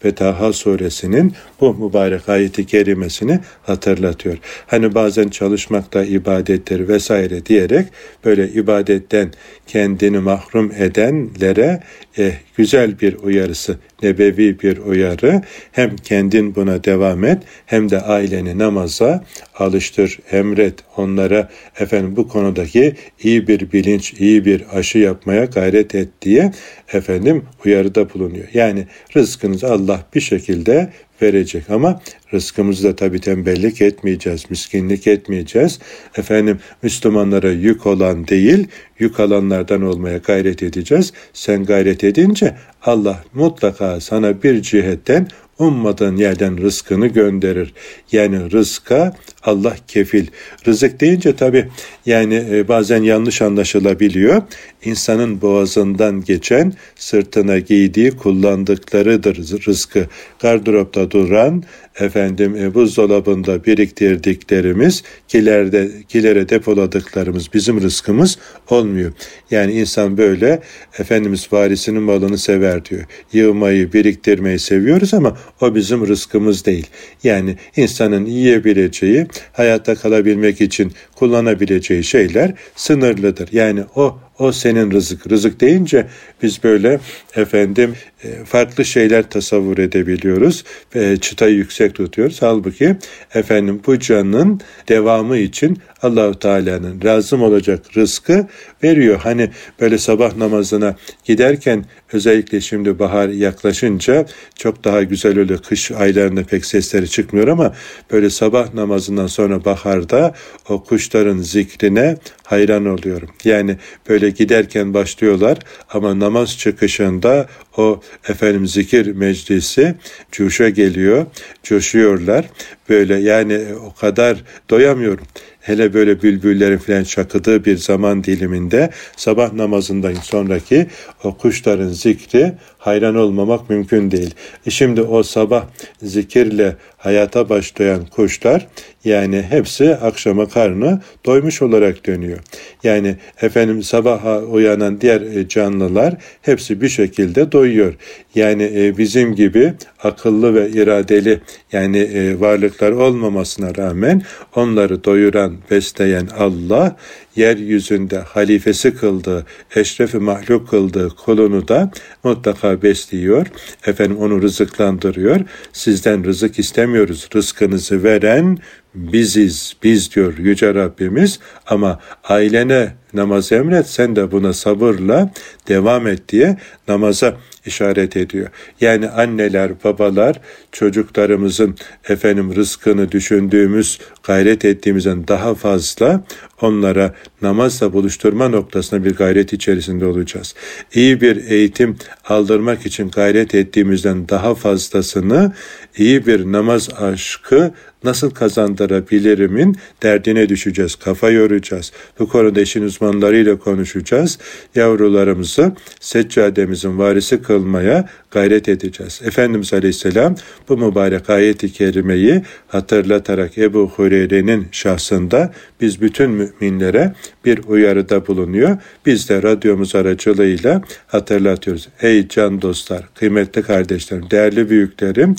ve 0.06 0.16
Taha 0.16 0.54
suresinin 0.54 1.34
bu 1.62 1.74
mübarek 1.74 2.30
ayeti 2.30 2.66
kerimesini 2.66 3.40
hatırlatıyor. 3.64 4.38
Hani 4.68 4.96
bazen 4.96 5.28
çalışmakta 5.28 6.04
ibadettir 6.04 6.88
vesaire 6.88 7.46
diyerek 7.46 7.88
böyle 8.26 8.48
ibadetten 8.50 9.32
kendini 9.68 10.20
mahrum 10.20 10.72
edenlere 10.78 11.80
e, 12.18 12.34
güzel 12.58 13.00
bir 13.00 13.16
uyarısı, 13.16 13.78
nebevi 14.04 14.60
bir 14.60 14.78
uyarı. 14.78 15.42
Hem 15.72 15.96
kendin 15.96 16.56
buna 16.56 16.84
devam 16.84 17.24
et 17.24 17.44
hem 17.66 17.90
de 17.90 18.02
aileni 18.02 18.58
namaza 18.58 19.26
alıştır, 19.56 20.20
emret 20.32 20.74
onlara 20.98 21.50
efendim 21.80 22.16
bu 22.16 22.28
konudaki 22.28 22.96
iyi 23.24 23.48
bir 23.48 23.72
bilinç, 23.72 24.14
iyi 24.14 24.46
bir 24.46 24.78
aşı 24.78 24.98
yapmaya 24.98 25.46
gayret 25.46 25.96
et 25.96 26.10
diye 26.22 26.52
efendim 26.94 27.46
uyarıda 27.66 28.14
bulunuyor. 28.14 28.48
Yani 28.54 28.88
rızkınızı 29.16 29.68
Allah 29.68 30.06
bir 30.16 30.22
şekilde 30.22 30.90
verecek 31.22 31.70
ama 31.70 32.02
rızkımızı 32.34 32.84
da 32.84 32.96
tabii 32.96 33.22
tembellik 33.22 33.82
etmeyeceğiz, 33.82 34.46
miskinlik 34.50 35.08
etmeyeceğiz. 35.08 35.80
Efendim 36.18 36.60
Müslümanlara 36.84 37.52
yük 37.52 37.86
olan 37.86 38.28
değil, 38.28 38.68
yük 39.00 39.20
alanlardan 39.20 39.82
olmaya 39.82 40.18
gayret 40.18 40.64
edeceğiz. 40.64 41.14
Sen 41.34 41.66
gayret 41.66 42.04
edince 42.04 42.56
Allah 42.82 43.24
mutlaka 43.34 44.00
sana 44.02 44.44
bir 44.44 44.62
cihetten 44.62 45.28
ummadığın 45.60 46.18
yerden 46.18 46.58
rızkını 46.62 47.08
gönderir. 47.08 47.74
Yani 48.12 48.52
rızka 48.52 49.16
Allah 49.44 49.76
kefil. 49.88 50.28
Rızık 50.68 51.02
deyince 51.02 51.36
tabi 51.36 51.68
yani 52.06 52.46
e, 52.52 52.68
bazen 52.68 53.04
yanlış 53.04 53.42
anlaşılabiliyor. 53.42 54.42
İnsanın 54.86 55.42
boğazından 55.42 56.24
geçen 56.24 56.74
sırtına 56.96 57.60
giydiği 57.60 58.12
kullandıklarıdır 58.12 59.66
rızkı. 59.68 60.06
Gardıropta 60.40 61.12
duran 61.12 61.64
efendim 62.00 62.56
e, 62.56 62.74
buzdolabında 62.74 63.66
biriktirdiklerimiz 63.66 65.04
kilerde 65.28 65.92
kilere 66.08 66.50
depoladıklarımız 66.50 67.54
bizim 67.54 67.82
rızkımız 67.82 68.38
olmuyor. 68.70 69.12
Yani 69.52 69.72
insan 69.72 70.18
böyle 70.18 70.62
Efendimiz 71.00 71.48
varisinin 71.52 72.02
malını 72.02 72.38
sever 72.38 72.86
diyor. 72.86 73.04
Yığmayı, 73.34 73.94
biriktirmeyi 73.94 74.60
seviyoruz 74.60 75.14
ama 75.14 75.38
o 75.62 75.76
bizim 75.76 76.08
rızkımız 76.08 76.66
değil. 76.66 76.88
Yani 77.24 77.56
insanın 77.76 78.26
yiyebileceği, 78.26 79.28
hayatta 79.54 79.96
kalabilmek 79.96 80.62
için 80.62 80.92
kullanabileceği 81.16 82.04
şeyler 82.04 82.54
sınırlıdır. 82.76 83.50
Yani 83.52 83.84
o 83.96 84.20
o 84.40 84.52
senin 84.52 84.92
rızık. 84.92 85.32
Rızık 85.32 85.62
deyince 85.62 86.08
biz 86.44 86.64
böyle 86.64 87.00
efendim 87.36 87.96
e, 88.24 88.46
farklı 88.46 88.86
şeyler 88.86 89.30
tasavvur 89.30 89.78
edebiliyoruz 89.78 90.64
ve 90.96 91.18
çıtayı 91.18 91.56
yüksek 91.56 91.96
tutuyoruz. 91.96 92.42
Halbuki 92.42 92.96
efendim 93.34 93.82
bu 93.88 94.00
canın 94.00 94.62
devamı 94.88 95.38
için 95.38 95.78
Allahu 96.02 96.40
Teala'nın 96.40 97.02
razım 97.04 97.44
olacak 97.44 97.98
rızkı 97.98 98.48
veriyor. 98.84 99.20
Hani 99.24 99.50
böyle 99.82 99.98
sabah 99.98 100.36
namazına 100.36 100.96
giderken 101.24 101.86
özellikle 102.14 102.62
şimdi 102.62 103.00
bahar 103.00 103.30
yaklaşınca 103.30 104.26
çok 104.56 104.84
daha 104.84 105.04
güzel 105.04 105.40
oluyor. 105.40 105.60
Kış 105.60 105.92
aylarında 105.92 106.44
pek 106.44 106.66
sesleri 106.66 107.10
çıkmıyor 107.10 107.48
ama 107.48 107.74
böyle 108.12 108.30
sabah 108.30 108.74
namazından 108.74 109.28
sonra 109.28 109.66
baharda 109.66 110.34
o 110.70 110.84
kuşların 110.84 111.38
zikrine 111.38 112.18
hayran 112.44 112.86
oluyorum. 112.86 113.30
Yani 113.44 113.78
böyle 114.10 114.29
giderken 114.30 114.94
başlıyorlar 114.94 115.58
ama 115.90 116.20
namaz 116.20 116.58
çıkışında 116.58 117.48
o 117.78 118.02
efendim 118.30 118.68
zikir 118.68 119.08
meclisi 119.08 119.96
cuşa 120.32 120.70
geliyor, 120.70 121.26
coşuyorlar. 121.64 122.46
Böyle 122.90 123.16
yani 123.16 123.66
o 123.86 123.94
kadar 123.94 124.44
doyamıyorum 124.70 125.26
hele 125.70 125.94
böyle 125.94 126.22
bülbüllerin 126.22 126.78
falan 126.78 127.04
çakıdığı 127.04 127.66
bir 127.66 127.78
zaman 127.78 128.24
diliminde 128.24 128.90
sabah 129.16 129.54
namazından 129.54 130.14
sonraki 130.14 130.88
o 131.24 131.38
kuşların 131.38 131.90
zikri 131.90 132.54
hayran 132.80 133.16
olmamak 133.16 133.70
mümkün 133.70 134.12
değil. 134.12 134.36
E 134.66 134.70
şimdi 134.70 135.02
o 135.02 135.24
sabah 135.24 135.66
zikirle 136.02 136.76
hayata 136.98 137.50
başlayan 137.50 138.06
kuşlar 138.06 138.68
yani 139.06 139.46
hepsi 139.50 139.96
akşama 139.96 140.48
karnı 140.50 141.02
doymuş 141.26 141.62
olarak 141.62 142.06
dönüyor. 142.06 142.40
Yani 142.84 143.16
efendim 143.42 143.84
sabaha 143.84 144.40
uyanan 144.40 145.02
diğer 145.02 145.22
e, 145.22 145.48
canlılar 145.48 146.14
hepsi 146.42 146.82
bir 146.82 146.90
şekilde 146.90 147.52
doyuyor. 147.52 147.94
Yani 148.36 148.72
e, 148.76 148.98
bizim 148.98 149.36
gibi 149.36 149.74
akıllı 150.04 150.56
ve 150.56 150.70
iradeli 150.70 151.40
yani 151.72 152.36
varlıklar 152.40 152.92
olmamasına 152.92 153.76
rağmen 153.76 154.22
onları 154.56 155.04
doyuran, 155.04 155.58
besleyen 155.72 156.28
Allah 156.38 156.96
yeryüzünde 157.40 158.18
halifesi 158.18 158.96
kıldığı, 158.96 159.46
eşrefi 159.76 160.18
mahluk 160.18 160.70
kıldığı 160.70 161.10
kulunu 161.10 161.68
da 161.68 161.92
mutlaka 162.24 162.82
besliyor. 162.82 163.48
Efendim 163.86 164.18
onu 164.18 164.42
rızıklandırıyor. 164.42 165.40
Sizden 165.74 166.26
rızık 166.26 166.60
istemiyoruz. 166.60 167.30
Rızkınızı 167.36 168.04
veren 168.04 168.58
biziz, 168.96 169.74
biz 169.84 170.16
diyor 170.16 170.38
Yüce 170.38 170.74
Rabbimiz 170.74 171.40
ama 171.68 172.00
ailene 172.24 172.94
namaz 173.14 173.52
emret 173.52 173.88
sen 173.88 174.16
de 174.16 174.32
buna 174.32 174.54
sabırla 174.54 175.32
devam 175.68 176.08
et 176.08 176.30
diye 176.30 176.58
namaza 176.88 177.38
işaret 177.66 178.18
ediyor. 178.18 178.48
Yani 178.82 179.10
anneler, 179.10 179.84
babalar 179.84 180.40
çocuklarımızın 180.72 181.76
efendim 182.10 182.56
rızkını 182.56 183.12
düşündüğümüz, 183.12 184.00
gayret 184.30 184.66
ettiğimizden 184.66 185.28
daha 185.28 185.56
fazla 185.56 186.24
onlara 186.62 187.14
namazla 187.42 187.94
buluşturma 187.94 188.50
noktasında 188.50 189.06
bir 189.06 189.16
gayret 189.16 189.54
içerisinde 189.54 190.06
olacağız. 190.06 190.56
İyi 190.94 191.22
bir 191.22 191.50
eğitim 191.50 191.96
aldırmak 192.26 192.86
için 192.86 193.10
gayret 193.10 193.56
ettiğimizden 193.56 194.30
daha 194.30 194.56
fazlasını 194.56 195.54
iyi 195.98 196.26
bir 196.26 196.52
namaz 196.52 196.90
aşkı 196.98 197.74
nasıl 198.04 198.30
kazandırabilirimin 198.32 199.78
derdine 200.04 200.50
düşeceğiz, 200.50 200.96
kafa 200.96 201.30
yoracağız. 201.30 201.92
Bu 202.20 202.30
konuda 202.30 202.62
işin 202.62 202.84
uzmanlarıyla 202.84 203.60
konuşacağız. 203.60 204.40
Yavrularımızı 204.76 205.72
seccademizin 206.00 206.98
varisi 206.98 207.42
kılmaya 207.42 208.10
gayret 208.32 208.70
edeceğiz. 208.70 209.22
Efendimiz 209.26 209.74
Aleyhisselam 209.74 210.36
bu 210.70 210.78
mübarek 210.78 211.30
ayeti 211.30 211.74
kerimeyi 211.74 212.42
hatırlatarak 212.68 213.58
Ebu 213.58 213.92
Hureyre'nin 213.96 214.68
şahsında 214.72 215.54
biz 215.82 216.02
bütün 216.02 216.32
müminlere 216.32 217.14
bir 217.46 217.60
uyarıda 217.68 218.28
bulunuyor. 218.28 218.78
Biz 219.06 219.30
de 219.30 219.44
radyomuz 219.44 219.96
aracılığıyla 219.96 220.82
hatırlatıyoruz. 221.08 221.90
Ey 222.02 222.28
can 222.28 222.62
dostlar, 222.62 223.10
kıymetli 223.16 223.62
kardeşlerim, 223.62 224.30
değerli 224.32 224.70
büyüklerim, 224.70 225.36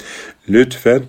lütfen 0.48 1.02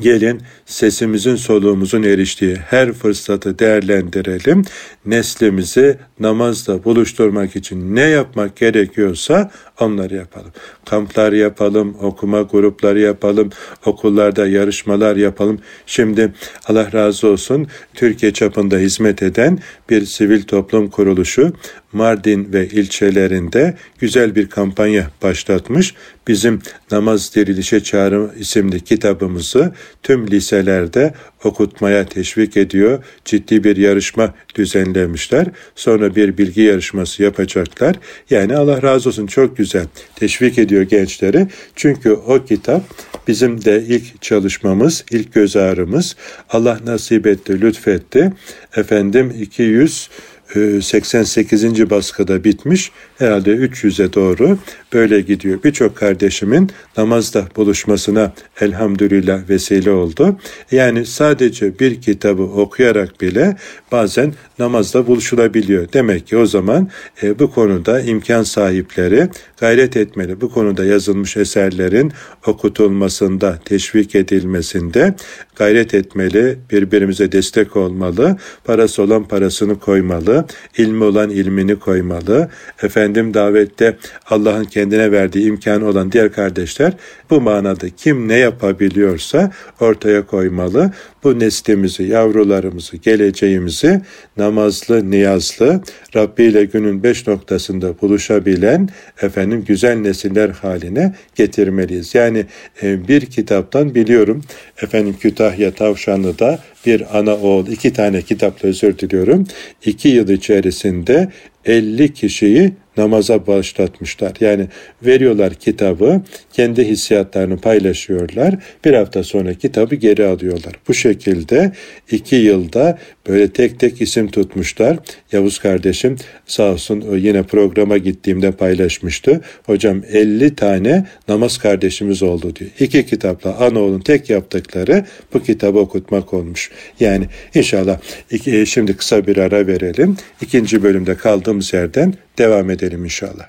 Gelin 0.00 0.40
sesimizin 0.66 1.36
soluğumuzun 1.36 2.02
eriştiği 2.02 2.56
her 2.56 2.92
fırsatı 2.92 3.58
değerlendirelim. 3.58 4.64
Neslimizi 5.06 5.98
namazla 6.20 6.84
buluşturmak 6.84 7.56
için 7.56 7.96
ne 7.96 8.00
yapmak 8.00 8.56
gerekiyorsa 8.56 9.50
onları 9.80 10.14
yapalım. 10.16 10.52
Kamplar 10.84 11.32
yapalım, 11.32 11.96
okuma 12.02 12.42
grupları 12.42 13.00
yapalım, 13.00 13.50
okullarda 13.86 14.46
yarışmalar 14.46 15.16
yapalım. 15.16 15.60
Şimdi 15.86 16.32
Allah 16.66 16.92
razı 16.92 17.28
olsun 17.28 17.66
Türkiye 17.94 18.32
çapında 18.32 18.76
hizmet 18.76 19.22
eden 19.22 19.58
bir 19.90 20.06
sivil 20.06 20.42
toplum 20.42 20.90
kuruluşu 20.90 21.52
Mardin 21.92 22.52
ve 22.52 22.68
ilçelerinde 22.68 23.74
güzel 23.98 24.34
bir 24.34 24.48
kampanya 24.48 25.10
başlatmış. 25.22 25.94
Bizim 26.28 26.60
Namaz 26.90 27.34
Dirilişe 27.34 27.82
Çağrı 27.82 28.30
isimli 28.38 28.80
kitabımızı 28.80 29.72
tüm 30.02 30.30
liselerde 30.30 31.14
okutmaya 31.44 32.06
teşvik 32.06 32.56
ediyor. 32.56 33.04
Ciddi 33.24 33.64
bir 33.64 33.76
yarışma 33.76 34.34
düzenlemişler. 34.54 35.46
Sonra 35.76 36.16
bir 36.16 36.38
bilgi 36.38 36.60
yarışması 36.60 37.22
yapacaklar. 37.22 37.96
Yani 38.30 38.56
Allah 38.56 38.82
razı 38.82 39.08
olsun 39.08 39.26
çok 39.26 39.56
güzel 39.56 39.86
teşvik 40.16 40.58
ediyor 40.58 40.82
gençleri. 40.82 41.48
Çünkü 41.76 42.10
o 42.12 42.44
kitap 42.44 42.82
bizim 43.28 43.64
de 43.64 43.84
ilk 43.88 44.22
çalışmamız, 44.22 45.04
ilk 45.10 45.32
göz 45.32 45.56
ağrımız. 45.56 46.16
Allah 46.50 46.78
nasip 46.86 47.26
etti, 47.26 47.60
lütfetti. 47.60 48.32
Efendim 48.76 49.34
200 49.40 50.08
88. 50.54 51.90
baskıda 51.90 52.44
bitmiş. 52.44 52.92
Herhalde 53.18 53.50
300'e 53.50 54.12
doğru 54.12 54.58
böyle 54.92 55.20
gidiyor. 55.20 55.58
Birçok 55.64 55.96
kardeşimin 55.96 56.70
namazda 56.96 57.48
buluşmasına 57.56 58.32
elhamdülillah 58.60 59.48
vesile 59.48 59.90
oldu. 59.90 60.36
Yani 60.70 61.06
sadece 61.06 61.78
bir 61.78 62.00
kitabı 62.00 62.42
okuyarak 62.42 63.20
bile 63.20 63.56
bazen 63.92 64.34
namazda 64.58 65.06
buluşulabiliyor. 65.06 65.92
Demek 65.92 66.26
ki 66.26 66.36
o 66.36 66.46
zaman 66.46 66.88
e, 67.22 67.38
bu 67.38 67.50
konuda 67.50 68.00
imkan 68.00 68.42
sahipleri 68.42 69.28
gayret 69.60 69.96
etmeli. 69.96 70.40
Bu 70.40 70.52
konuda 70.52 70.84
yazılmış 70.84 71.36
eserlerin 71.36 72.12
okutulmasında, 72.46 73.58
teşvik 73.64 74.14
edilmesinde 74.14 75.14
gayret 75.56 75.94
etmeli, 75.94 76.58
birbirimize 76.70 77.32
destek 77.32 77.76
olmalı, 77.76 78.36
parası 78.64 79.02
olan 79.02 79.24
parasını 79.24 79.78
koymalı, 79.78 80.37
ilmi 80.78 81.04
olan 81.04 81.30
ilmini 81.30 81.78
koymalı. 81.78 82.48
Efendim 82.82 83.34
davette 83.34 83.96
Allah'ın 84.30 84.64
kendine 84.64 85.12
verdiği 85.12 85.46
imkanı 85.46 85.86
olan 85.86 86.12
diğer 86.12 86.32
kardeşler 86.32 86.92
bu 87.30 87.40
manada 87.40 87.88
kim 87.96 88.28
ne 88.28 88.36
yapabiliyorsa 88.36 89.50
ortaya 89.80 90.26
koymalı. 90.26 90.92
Bu 91.24 91.38
neslimizi, 91.38 92.02
yavrularımızı, 92.02 92.96
geleceğimizi 92.96 94.00
namazlı, 94.36 95.10
niyazlı, 95.10 95.82
Rabbi 96.16 96.42
ile 96.42 96.64
günün 96.64 97.02
beş 97.02 97.26
noktasında 97.26 98.00
buluşabilen 98.00 98.88
efendim 99.22 99.64
güzel 99.68 99.96
nesiller 99.96 100.48
haline 100.48 101.14
getirmeliyiz. 101.34 102.14
Yani 102.14 102.46
e, 102.82 103.08
bir 103.08 103.26
kitaptan 103.26 103.94
biliyorum 103.94 104.42
efendim 104.82 105.16
Kütahya 105.20 105.70
Tavşanlı'da 105.70 106.58
bir 106.86 107.18
ana 107.18 107.34
oğul 107.36 107.66
iki 107.66 107.92
tane 107.92 108.22
kitapla 108.22 108.68
özür 108.68 108.98
diliyorum. 108.98 109.46
iki 109.84 110.08
yıl 110.08 110.28
içerisinde 110.28 111.28
50 111.64 112.12
kişiyi 112.14 112.72
namaza 112.98 113.46
başlatmışlar. 113.46 114.32
Yani 114.40 114.66
veriyorlar 115.02 115.54
kitabı, 115.54 116.22
kendi 116.52 116.84
hissiyatlarını 116.84 117.58
paylaşıyorlar. 117.60 118.54
Bir 118.84 118.94
hafta 118.94 119.22
sonra 119.22 119.54
kitabı 119.54 119.94
geri 119.94 120.26
alıyorlar. 120.26 120.72
Bu 120.88 120.94
şekilde 120.94 121.72
iki 122.10 122.36
yılda 122.36 122.98
böyle 123.28 123.48
tek 123.48 123.80
tek 123.80 124.00
isim 124.00 124.30
tutmuşlar. 124.30 124.98
Yavuz 125.32 125.58
kardeşim 125.58 126.16
sağ 126.46 126.72
olsun 126.72 127.04
yine 127.16 127.42
programa 127.42 127.98
gittiğimde 127.98 128.52
paylaşmıştı. 128.52 129.40
Hocam 129.66 130.02
50 130.12 130.54
tane 130.54 131.06
namaz 131.28 131.58
kardeşimiz 131.58 132.22
oldu 132.22 132.56
diyor. 132.56 132.70
İki 132.80 133.06
kitapla 133.06 133.56
anaoğlun 133.56 134.00
tek 134.00 134.30
yaptıkları 134.30 135.04
bu 135.34 135.42
kitabı 135.42 135.78
okutmak 135.78 136.34
olmuş. 136.34 136.70
Yani 137.00 137.26
inşallah 137.54 137.98
iki, 138.30 138.66
şimdi 138.66 138.96
kısa 138.96 139.26
bir 139.26 139.36
ara 139.36 139.66
verelim. 139.66 140.16
İkinci 140.42 140.82
bölümde 140.82 141.14
kaldığımız 141.14 141.72
yerden 141.72 142.14
devam 142.38 142.70
edelim 142.70 142.87
inşallah. 142.92 143.48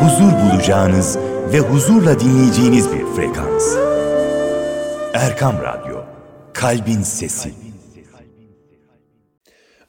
Huzur 0.00 0.32
bulacağınız 0.32 1.18
ve 1.52 1.58
huzurla 1.58 2.20
dinleyeceğiniz 2.20 2.92
bir 2.92 3.04
frekans. 3.16 3.76
Erkam 5.14 5.54
Radyo, 5.62 5.96
Kalbin 6.54 7.02
Sesi. 7.02 7.50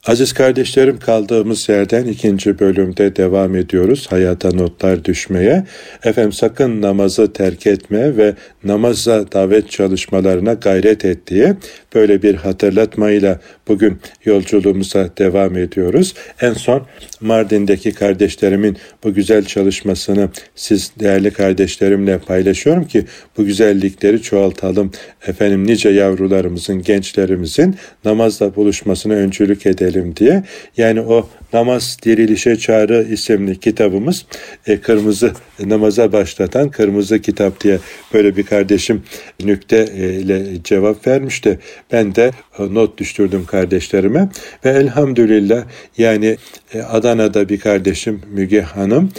Aziz 0.06 0.32
kardeşlerim 0.32 0.98
kaldığımız 0.98 1.68
yerden 1.68 2.06
ikinci 2.06 2.58
bölümde 2.58 3.16
devam 3.16 3.56
ediyoruz. 3.56 4.06
Hayata 4.10 4.52
notlar 4.52 5.04
düşmeye. 5.04 5.64
Efendim 6.04 6.32
sakın 6.32 6.82
namazı 6.82 7.32
terk 7.32 7.66
etme 7.66 8.16
ve 8.16 8.34
namaza 8.64 9.32
davet 9.32 9.70
çalışmalarına 9.70 10.52
gayret 10.52 11.04
et 11.04 11.26
diye 11.26 11.56
böyle 11.94 12.22
bir 12.22 12.34
hatırlatmayla 12.34 13.40
bugün 13.70 13.98
yolculuğumuza 14.24 15.10
devam 15.18 15.56
ediyoruz. 15.56 16.14
En 16.40 16.52
son 16.52 16.86
Mardin'deki 17.20 17.92
kardeşlerimin 17.92 18.76
bu 19.04 19.14
güzel 19.14 19.44
çalışmasını 19.44 20.28
siz 20.54 20.92
değerli 21.00 21.30
kardeşlerimle 21.30 22.18
paylaşıyorum 22.18 22.84
ki 22.84 23.04
bu 23.36 23.44
güzellikleri 23.44 24.22
çoğaltalım. 24.22 24.92
Efendim 25.26 25.66
nice 25.66 25.88
yavrularımızın, 25.88 26.82
gençlerimizin 26.82 27.76
namazla 28.04 28.56
buluşmasına 28.56 29.14
öncülük 29.14 29.66
edelim 29.66 30.16
diye. 30.16 30.44
Yani 30.76 31.00
o 31.00 31.28
Namaz 31.52 31.96
Dirilişe 32.02 32.56
Çağrı 32.56 33.06
isimli 33.10 33.60
kitabımız 33.60 34.26
e, 34.66 34.80
kırmızı 34.80 35.32
namaza 35.64 36.12
başlatan 36.12 36.70
kırmızı 36.70 37.22
kitap 37.22 37.60
diye 37.60 37.78
böyle 38.14 38.36
bir 38.36 38.42
kardeşim 38.42 39.02
nükte 39.44 39.88
e, 39.96 40.12
ile 40.12 40.46
cevap 40.64 41.06
vermişti. 41.06 41.58
Ben 41.92 42.14
de 42.14 42.30
e, 42.58 42.74
not 42.74 42.98
düştürdüm 42.98 43.46
kardeşlerime 43.46 44.28
ve 44.64 44.70
elhamdülillah 44.70 45.64
yani 45.98 46.36
e, 46.74 46.82
Adana'da 46.82 47.48
bir 47.48 47.60
kardeşim 47.60 48.22
Müge 48.32 48.60
Hanım 48.60 49.12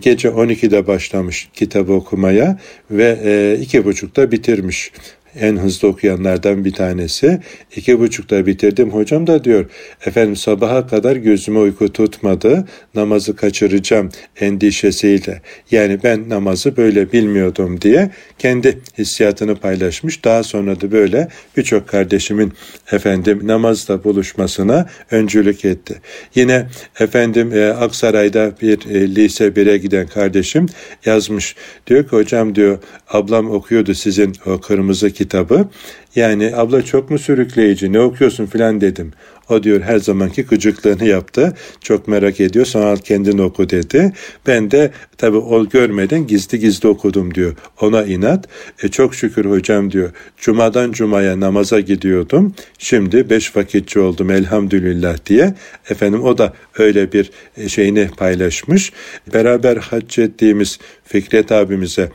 gece 0.00 0.28
12'de 0.28 0.86
başlamış 0.86 1.48
kitabı 1.54 1.92
okumaya 1.92 2.58
ve 2.90 3.58
iki 3.60 3.84
buçukta 3.84 4.32
bitirmiş 4.32 4.92
en 5.40 5.56
hızlı 5.56 5.88
okuyanlardan 5.88 6.64
bir 6.64 6.72
tanesi. 6.72 7.40
İki 7.76 8.00
buçukta 8.00 8.46
bitirdim. 8.46 8.90
Hocam 8.90 9.26
da 9.26 9.44
diyor 9.44 9.64
efendim 10.06 10.36
sabaha 10.36 10.86
kadar 10.86 11.16
gözüme 11.16 11.58
uyku 11.58 11.92
tutmadı. 11.92 12.68
Namazı 12.94 13.36
kaçıracağım 13.36 14.10
endişesiyle. 14.40 15.42
Yani 15.70 15.98
ben 16.04 16.28
namazı 16.28 16.76
böyle 16.76 17.12
bilmiyordum 17.12 17.80
diye 17.80 18.10
kendi 18.38 18.78
hissiyatını 18.98 19.56
paylaşmış. 19.56 20.24
Daha 20.24 20.42
sonra 20.42 20.80
da 20.80 20.92
böyle 20.92 21.28
birçok 21.56 21.88
kardeşimin 21.88 22.52
efendim 22.92 23.40
namazla 23.44 24.04
buluşmasına 24.04 24.86
öncülük 25.10 25.64
etti. 25.64 26.00
Yine 26.34 26.66
efendim 27.00 27.52
e, 27.54 27.68
Aksaray'da 27.68 28.52
bir 28.62 28.86
e, 28.86 29.14
lise 29.14 29.46
1'e 29.48 29.78
giden 29.78 30.06
kardeşim 30.06 30.66
yazmış. 31.06 31.54
Diyor 31.86 32.04
ki 32.04 32.10
hocam 32.10 32.54
diyor 32.54 32.78
ablam 33.08 33.50
okuyordu 33.50 33.94
sizin 33.94 34.32
o 34.46 34.60
kırmızı 34.60 35.10
kitabı. 35.18 35.68
Yani 36.16 36.52
abla 36.56 36.82
çok 36.82 37.10
mu 37.10 37.18
sürükleyici 37.18 37.92
ne 37.92 38.00
okuyorsun 38.00 38.46
filan 38.46 38.80
dedim. 38.80 39.12
O 39.48 39.62
diyor 39.62 39.80
her 39.80 39.98
zamanki 39.98 40.42
gıcıklığını 40.42 41.04
yaptı. 41.04 41.54
Çok 41.80 42.08
merak 42.08 42.40
ediyor. 42.40 42.66
Sonra 42.66 42.96
kendin 42.96 43.38
oku 43.38 43.70
dedi. 43.70 44.12
Ben 44.46 44.70
de 44.70 44.90
tabii 45.16 45.36
o 45.36 45.68
görmeden 45.68 46.26
gizli 46.26 46.58
gizli 46.58 46.88
okudum 46.88 47.34
diyor. 47.34 47.54
Ona 47.80 48.04
inat. 48.04 48.48
E 48.82 48.88
çok 48.88 49.14
şükür 49.14 49.44
hocam 49.44 49.90
diyor. 49.90 50.10
Cumadan 50.36 50.92
cumaya 50.92 51.40
namaza 51.40 51.80
gidiyordum. 51.80 52.54
Şimdi 52.78 53.30
beş 53.30 53.56
vakitçi 53.56 54.00
oldum 54.00 54.30
elhamdülillah 54.30 55.26
diye. 55.26 55.54
Efendim 55.90 56.22
o 56.22 56.38
da 56.38 56.52
öyle 56.78 57.12
bir 57.12 57.30
e, 57.56 57.68
şeyini 57.68 58.08
paylaşmış. 58.16 58.92
Beraber 59.34 59.76
hac 59.76 60.18
ettiğimiz 60.18 60.78
Fikret 61.04 61.52
abimize 61.52 62.08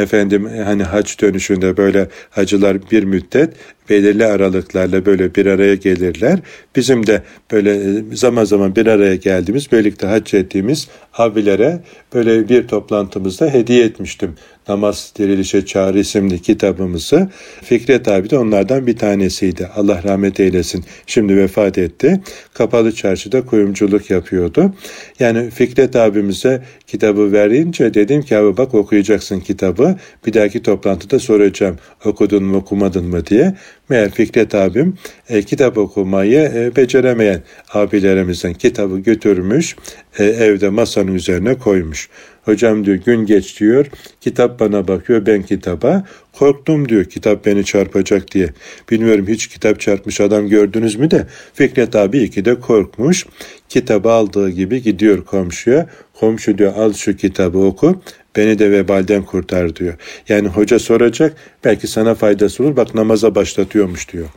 efendim 0.00 0.50
hani 0.64 0.82
hac 0.82 1.20
dönüşünde 1.20 1.76
böyle 1.76 2.08
hacılar 2.30 2.90
bir 2.90 3.04
müddet 3.04 3.54
belirli 3.90 4.26
aralıklarla 4.26 5.06
böyle 5.06 5.34
bir 5.34 5.46
araya 5.46 5.74
gelirler. 5.74 6.38
Bizim 6.76 7.06
de 7.06 7.22
böyle 7.52 7.74
e, 7.74 8.16
zaman 8.16 8.44
zaman 8.44 8.76
bir 8.76 8.86
araya 8.86 9.14
geldiğimiz, 9.14 9.72
birlikte 9.72 10.06
hac 10.06 10.34
ettiğimiz 10.34 10.88
abilere 11.14 11.80
böyle 12.14 12.48
bir 12.48 12.68
toplantımızda 12.68 13.46
hediye 13.46 13.84
etmiştim. 13.84 14.34
Namaz 14.68 15.12
Dirilişe 15.18 15.66
Çağrı 15.66 15.98
isimli 15.98 16.42
kitabımızı. 16.42 17.28
Fikret 17.62 18.08
abi 18.08 18.30
de 18.30 18.38
onlardan 18.38 18.86
bir 18.86 18.96
tanesiydi. 18.96 19.66
Allah 19.76 20.02
rahmet 20.04 20.40
eylesin. 20.40 20.84
Şimdi 21.06 21.36
vefat 21.36 21.78
etti. 21.78 22.20
Kapalı 22.54 22.92
çarşıda 22.92 23.46
kuyumculuk 23.46 24.10
yapıyordu. 24.10 24.74
Yani 25.20 25.50
Fikret 25.50 25.96
abimize 25.96 26.62
kitabı 26.86 27.32
verince 27.32 27.94
dedim 27.94 28.22
ki 28.22 28.36
abi 28.36 28.56
bak 28.56 28.74
okuyacaksın 28.74 29.40
kitabı. 29.40 29.96
Bir 30.26 30.32
dahaki 30.32 30.62
toplantıda 30.62 31.18
soracağım 31.18 31.76
okudun 32.04 32.44
mu 32.44 32.56
okumadın 32.56 33.04
mı 33.04 33.26
diye. 33.26 33.54
Meğer 33.88 34.10
Fikret 34.10 34.54
abim 34.54 34.94
e, 35.28 35.42
kitap 35.42 35.78
okumayı 35.78 36.52
e, 36.54 36.76
beceremeyen 36.76 37.42
abilerimizden 37.74 38.54
kitabı 38.54 38.98
götürmüş, 38.98 39.76
e, 40.18 40.24
evde 40.24 40.68
masanın 40.68 41.14
üzerine 41.14 41.54
koymuş. 41.54 42.08
Hocam 42.48 42.84
diyor 42.84 42.96
gün 42.96 43.26
geç 43.26 43.60
diyor, 43.60 43.86
kitap 44.20 44.60
bana 44.60 44.88
bakıyor 44.88 45.26
ben 45.26 45.42
kitaba. 45.42 46.04
Korktum 46.32 46.88
diyor 46.88 47.04
kitap 47.04 47.46
beni 47.46 47.64
çarpacak 47.64 48.32
diye. 48.32 48.48
Bilmiyorum 48.90 49.26
hiç 49.28 49.46
kitap 49.46 49.80
çarpmış 49.80 50.20
adam 50.20 50.48
gördünüz 50.48 50.96
mü 50.96 51.10
de 51.10 51.26
Fikret 51.54 51.96
abi 51.96 52.18
iki 52.18 52.44
de 52.44 52.60
korkmuş. 52.60 53.26
Kitabı 53.68 54.10
aldığı 54.10 54.50
gibi 54.50 54.82
gidiyor 54.82 55.24
komşuya. 55.24 55.86
Komşu 56.14 56.58
diyor 56.58 56.72
al 56.76 56.92
şu 56.92 57.16
kitabı 57.16 57.58
oku 57.58 58.02
beni 58.38 58.58
de 58.58 58.70
vebalden 58.70 59.22
kurtar 59.22 59.76
diyor. 59.76 59.94
Yani 60.28 60.48
hoca 60.48 60.78
soracak 60.78 61.36
belki 61.64 61.86
sana 61.86 62.14
faydası 62.14 62.64
olur 62.64 62.76
bak 62.76 62.94
namaza 62.94 63.34
başlatıyormuş 63.34 64.12
diyor. 64.12 64.28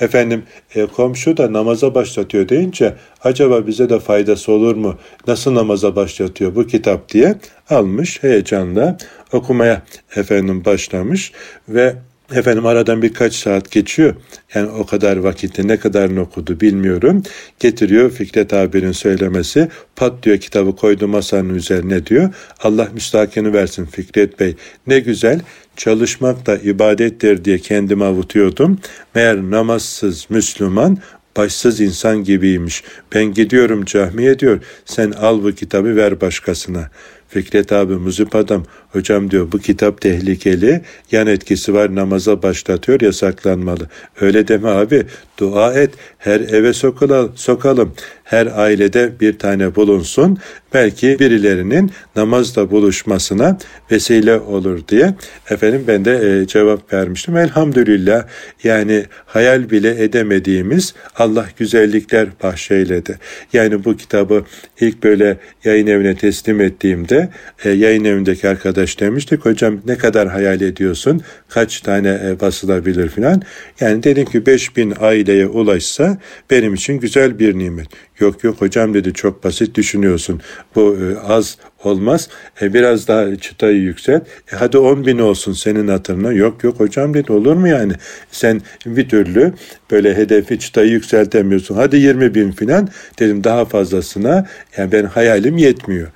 Efendim 0.00 0.42
e, 0.74 0.86
komşu 0.86 1.36
da 1.36 1.52
namaza 1.52 1.94
başlatıyor 1.94 2.48
deyince 2.48 2.94
acaba 3.22 3.66
bize 3.66 3.90
de 3.90 4.00
faydası 4.00 4.52
olur 4.52 4.76
mu? 4.76 4.98
Nasıl 5.26 5.54
namaza 5.54 5.96
başlatıyor 5.96 6.54
bu 6.54 6.66
kitap 6.66 7.08
diye 7.08 7.34
almış 7.70 8.22
heyecanla 8.22 8.96
okumaya 9.32 9.82
efendim 10.16 10.64
başlamış 10.64 11.32
ve 11.68 11.94
Efendim 12.34 12.66
aradan 12.66 13.02
birkaç 13.02 13.34
saat 13.34 13.70
geçiyor. 13.70 14.14
Yani 14.54 14.70
o 14.70 14.86
kadar 14.86 15.16
vakitte 15.16 15.68
ne 15.68 15.76
kadarını 15.76 16.20
okudu 16.20 16.60
bilmiyorum. 16.60 17.22
Getiriyor 17.60 18.10
Fikret 18.10 18.52
abinin 18.52 18.92
söylemesi. 18.92 19.68
Pat 19.96 20.22
diyor 20.22 20.38
kitabı 20.38 20.76
koydu 20.76 21.08
masanın 21.08 21.54
üzerine 21.54 22.06
diyor. 22.06 22.34
Allah 22.62 22.88
müstakini 22.94 23.52
versin 23.52 23.84
Fikret 23.84 24.40
Bey. 24.40 24.56
Ne 24.86 24.98
güzel 25.00 25.40
çalışmak 25.76 26.46
da 26.46 26.56
ibadettir 26.56 27.44
diye 27.44 27.58
kendimi 27.58 28.04
avutuyordum. 28.04 28.78
Meğer 29.14 29.36
namazsız 29.36 30.26
Müslüman 30.30 30.98
başsız 31.36 31.80
insan 31.80 32.24
gibiymiş. 32.24 32.84
Ben 33.14 33.24
gidiyorum 33.24 33.84
camiye 33.84 34.38
diyor. 34.38 34.60
Sen 34.84 35.10
al 35.10 35.42
bu 35.42 35.52
kitabı 35.52 35.96
ver 35.96 36.20
başkasına. 36.20 36.90
Fikret 37.32 37.72
abi 37.72 37.94
muzip 37.94 38.36
adam 38.36 38.64
hocam 38.90 39.30
diyor 39.30 39.52
bu 39.52 39.58
kitap 39.58 40.00
tehlikeli 40.00 40.80
yan 41.12 41.26
etkisi 41.26 41.74
var 41.74 41.94
namaza 41.94 42.42
başlatıyor 42.42 43.00
yasaklanmalı. 43.00 43.88
Öyle 44.20 44.48
deme 44.48 44.68
abi 44.68 45.06
dua 45.38 45.74
et 45.74 45.90
her 46.18 46.40
eve 46.40 46.72
sokalım, 46.72 47.32
sokalım 47.34 47.94
her 48.24 48.46
ailede 48.46 49.12
bir 49.20 49.38
tane 49.38 49.74
bulunsun 49.74 50.38
belki 50.74 51.18
birilerinin 51.18 51.90
namazda 52.16 52.70
buluşmasına 52.70 53.58
vesile 53.90 54.36
olur 54.36 54.88
diye 54.88 55.14
efendim 55.50 55.84
ben 55.88 56.04
de 56.04 56.40
e, 56.42 56.46
cevap 56.46 56.92
vermiştim. 56.92 57.36
Elhamdülillah 57.36 58.26
yani 58.64 59.04
hayal 59.26 59.70
bile 59.70 60.04
edemediğimiz 60.04 60.94
Allah 61.16 61.46
güzellikler 61.58 62.28
bahşeyledi. 62.42 63.18
Yani 63.52 63.84
bu 63.84 63.96
kitabı 63.96 64.44
ilk 64.80 65.02
böyle 65.02 65.36
yayın 65.64 65.86
evine 65.86 66.16
teslim 66.16 66.60
ettiğimde 66.60 67.21
e, 67.64 67.70
yayın 67.70 68.04
evindeki 68.04 68.48
arkadaş 68.48 69.00
demişti 69.00 69.36
hocam 69.36 69.80
ne 69.86 69.98
kadar 69.98 70.28
hayal 70.28 70.60
ediyorsun? 70.60 71.20
Kaç 71.48 71.80
tane 71.80 72.20
e, 72.24 72.40
basılabilir 72.40 73.08
filan. 73.08 73.42
Yani 73.80 74.02
dedim 74.02 74.24
ki 74.24 74.46
5000 74.46 74.94
aileye 75.00 75.46
ulaşsa 75.46 76.18
benim 76.50 76.74
için 76.74 77.00
güzel 77.00 77.38
bir 77.38 77.58
nimet. 77.58 77.86
Yok 78.22 78.44
yok 78.44 78.60
hocam 78.60 78.94
dedi 78.94 79.12
çok 79.12 79.44
basit 79.44 79.74
düşünüyorsun. 79.74 80.40
Bu 80.74 80.96
e, 80.96 81.18
az 81.18 81.56
olmaz. 81.84 82.28
E, 82.62 82.74
biraz 82.74 83.08
daha 83.08 83.36
çıtayı 83.36 83.78
yükselt. 83.78 84.22
E, 84.52 84.56
hadi 84.56 84.78
10 84.78 85.06
bin 85.06 85.18
olsun 85.18 85.52
senin 85.52 85.88
hatırına. 85.88 86.32
Yok 86.32 86.64
yok 86.64 86.80
hocam 86.80 87.14
dedi 87.14 87.32
olur 87.32 87.56
mu 87.56 87.68
yani? 87.68 87.92
Sen 88.30 88.60
bir 88.86 89.08
türlü 89.08 89.52
böyle 89.90 90.16
hedefi 90.16 90.58
çıtayı 90.58 90.90
yükseltemiyorsun. 90.90 91.74
Hadi 91.74 91.96
20 91.96 92.34
bin 92.34 92.52
filan 92.52 92.88
dedim 93.18 93.44
daha 93.44 93.64
fazlasına. 93.64 94.46
Yani 94.76 94.92
ben 94.92 95.04
hayalim 95.04 95.56
yetmiyor 95.56 96.08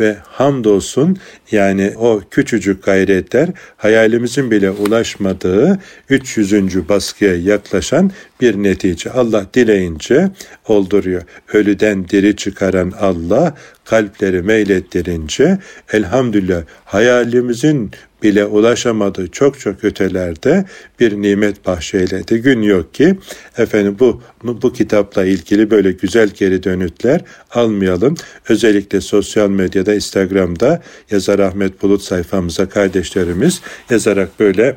ve 0.00 0.16
hamdolsun 0.28 1.18
yani 1.52 1.92
o 1.98 2.20
küçücük 2.30 2.84
gayretler 2.84 3.48
hayalimizin 3.76 4.50
bile 4.50 4.70
ulaşmadığı 4.70 5.78
300. 6.08 6.88
baskıya 6.88 7.36
yaklaşan 7.36 8.10
bir 8.40 8.54
netice. 8.54 9.10
Allah 9.10 9.46
dileyince 9.54 10.30
olduruyor. 10.68 11.22
Ölüden 11.52 12.08
diri 12.08 12.36
çıkaran 12.36 12.92
Allah 13.00 13.54
kalpleri 13.84 14.42
meylettirince 14.42 15.58
elhamdülillah 15.92 16.62
hayalimizin 16.84 17.90
bile 18.22 18.44
ulaşamadığı 18.44 19.30
çok 19.30 19.60
çok 19.60 19.84
ötelerde 19.84 20.64
bir 21.00 21.22
nimet 21.22 21.66
bahşeyledi. 21.66 22.42
Gün 22.42 22.62
yok 22.62 22.94
ki 22.94 23.16
efendim 23.58 23.96
bu 24.00 24.22
bu 24.44 24.72
kitapla 24.72 25.24
ilgili 25.24 25.70
böyle 25.70 25.92
güzel 25.92 26.28
geri 26.28 26.62
dönütler 26.62 27.20
almayalım. 27.50 28.14
Özellikle 28.48 29.00
sosyal 29.00 29.50
medyada, 29.50 29.94
Instagram'da 29.94 30.82
yazar 31.10 31.38
Ahmet 31.42 31.82
Bulut 31.82 32.02
sayfamıza 32.02 32.68
kardeşlerimiz 32.68 33.60
yazarak 33.90 34.40
böyle 34.40 34.76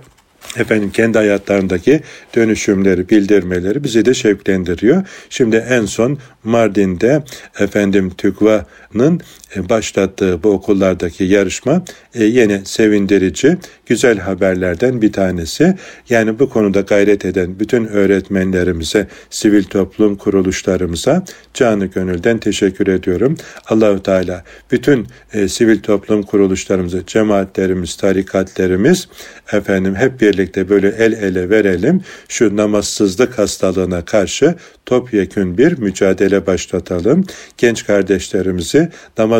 efendim 0.58 0.92
kendi 0.92 1.18
hayatlarındaki 1.18 2.02
dönüşümleri, 2.36 3.10
bildirmeleri 3.10 3.84
bizi 3.84 4.06
de 4.06 4.14
şevklendiriyor. 4.14 5.04
Şimdi 5.30 5.56
en 5.56 5.86
son 5.86 6.18
Mardin'de 6.44 7.24
efendim 7.60 8.10
TÜGVA'nın 8.18 9.22
başlattığı 9.70 10.44
bu 10.44 10.50
okullardaki 10.50 11.24
yarışma 11.24 11.84
e, 12.16 12.24
yine 12.24 12.62
sevindirici, 12.66 13.58
güzel 13.86 14.18
haberlerden 14.20 15.02
bir 15.02 15.12
tanesi. 15.12 15.76
Yani 16.10 16.40
bu 16.40 16.50
konuda 16.50 16.82
gayret 16.82 17.26
eden 17.26 17.60
bütün 17.60 17.86
öğretmenlerimize, 17.86 19.08
sivil 19.30 19.64
toplum 19.64 20.16
kuruluşlarımıza 20.16 21.24
canı 21.54 21.86
gönülden 21.86 22.38
teşekkür 22.38 22.88
ediyorum. 22.88 23.38
Allahu 23.70 24.04
Teala 24.04 24.44
bütün 24.72 25.08
e, 25.34 25.48
sivil 25.48 25.80
toplum 25.80 26.24
kuruluşlarımızı, 26.24 27.04
cemaatlerimiz, 27.08 27.96
tarikatlerimiz 27.96 29.08
efendim 29.54 29.96
hep 29.96 30.22
birlikte 30.22 30.70
böyle 30.70 30.88
el 30.88 31.14
ele 31.14 31.50
verelim. 31.50 32.02
Şu 32.30 32.58
namazsızlık 32.58 33.38
hastalığına 33.38 34.06
karşı 34.06 34.56
topyekün 34.86 35.58
bir 35.58 35.78
mücadele 35.78 36.48
başlatalım. 36.48 37.26
Genç 37.58 37.86
kardeşlerimizi 37.86 38.90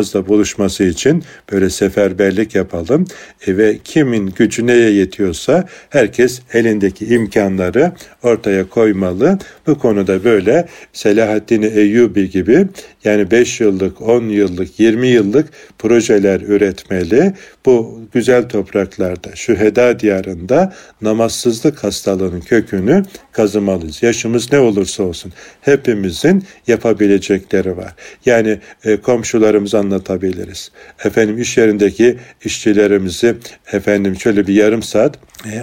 namazla 0.06 0.28
buluşması 0.28 0.84
için 0.84 1.24
böyle 1.52 1.70
seferberlik 1.70 2.54
yapalım 2.54 3.06
e, 3.46 3.56
ve 3.56 3.78
kimin 3.84 4.26
gücü 4.26 4.66
neye 4.66 4.90
yetiyorsa 4.90 5.64
herkes 5.90 6.40
elindeki 6.52 7.06
imkanları 7.06 7.92
ortaya 8.22 8.68
koymalı. 8.68 9.38
Bu 9.66 9.78
konuda 9.78 10.24
böyle 10.24 10.68
Selahaddin 10.92 11.62
Eyyubi 11.62 12.30
gibi 12.30 12.66
yani 13.06 13.30
5 13.30 13.60
yıllık, 13.60 14.02
10 14.02 14.28
yıllık, 14.28 14.80
20 14.80 15.06
yıllık 15.08 15.48
projeler 15.78 16.40
üretmeli. 16.40 17.32
Bu 17.66 18.00
güzel 18.12 18.48
topraklarda, 18.48 19.30
şu 19.34 19.56
Heda 19.56 20.00
diyarında 20.00 20.74
namazsızlık 21.02 21.84
hastalığının 21.84 22.40
kökünü 22.40 23.02
kazımalıyız. 23.32 24.02
Yaşımız 24.02 24.52
ne 24.52 24.58
olursa 24.58 25.02
olsun 25.02 25.32
hepimizin 25.60 26.44
yapabilecekleri 26.66 27.76
var. 27.76 27.94
Yani 28.26 28.58
e, 28.84 28.96
komşularımız 28.96 29.74
anlatabiliriz. 29.74 30.70
Efendim 31.04 31.38
iş 31.38 31.56
yerindeki 31.56 32.16
işçilerimizi 32.44 33.34
efendim 33.72 34.16
şöyle 34.20 34.46
bir 34.46 34.54
yarım 34.54 34.82
saat 34.82 35.18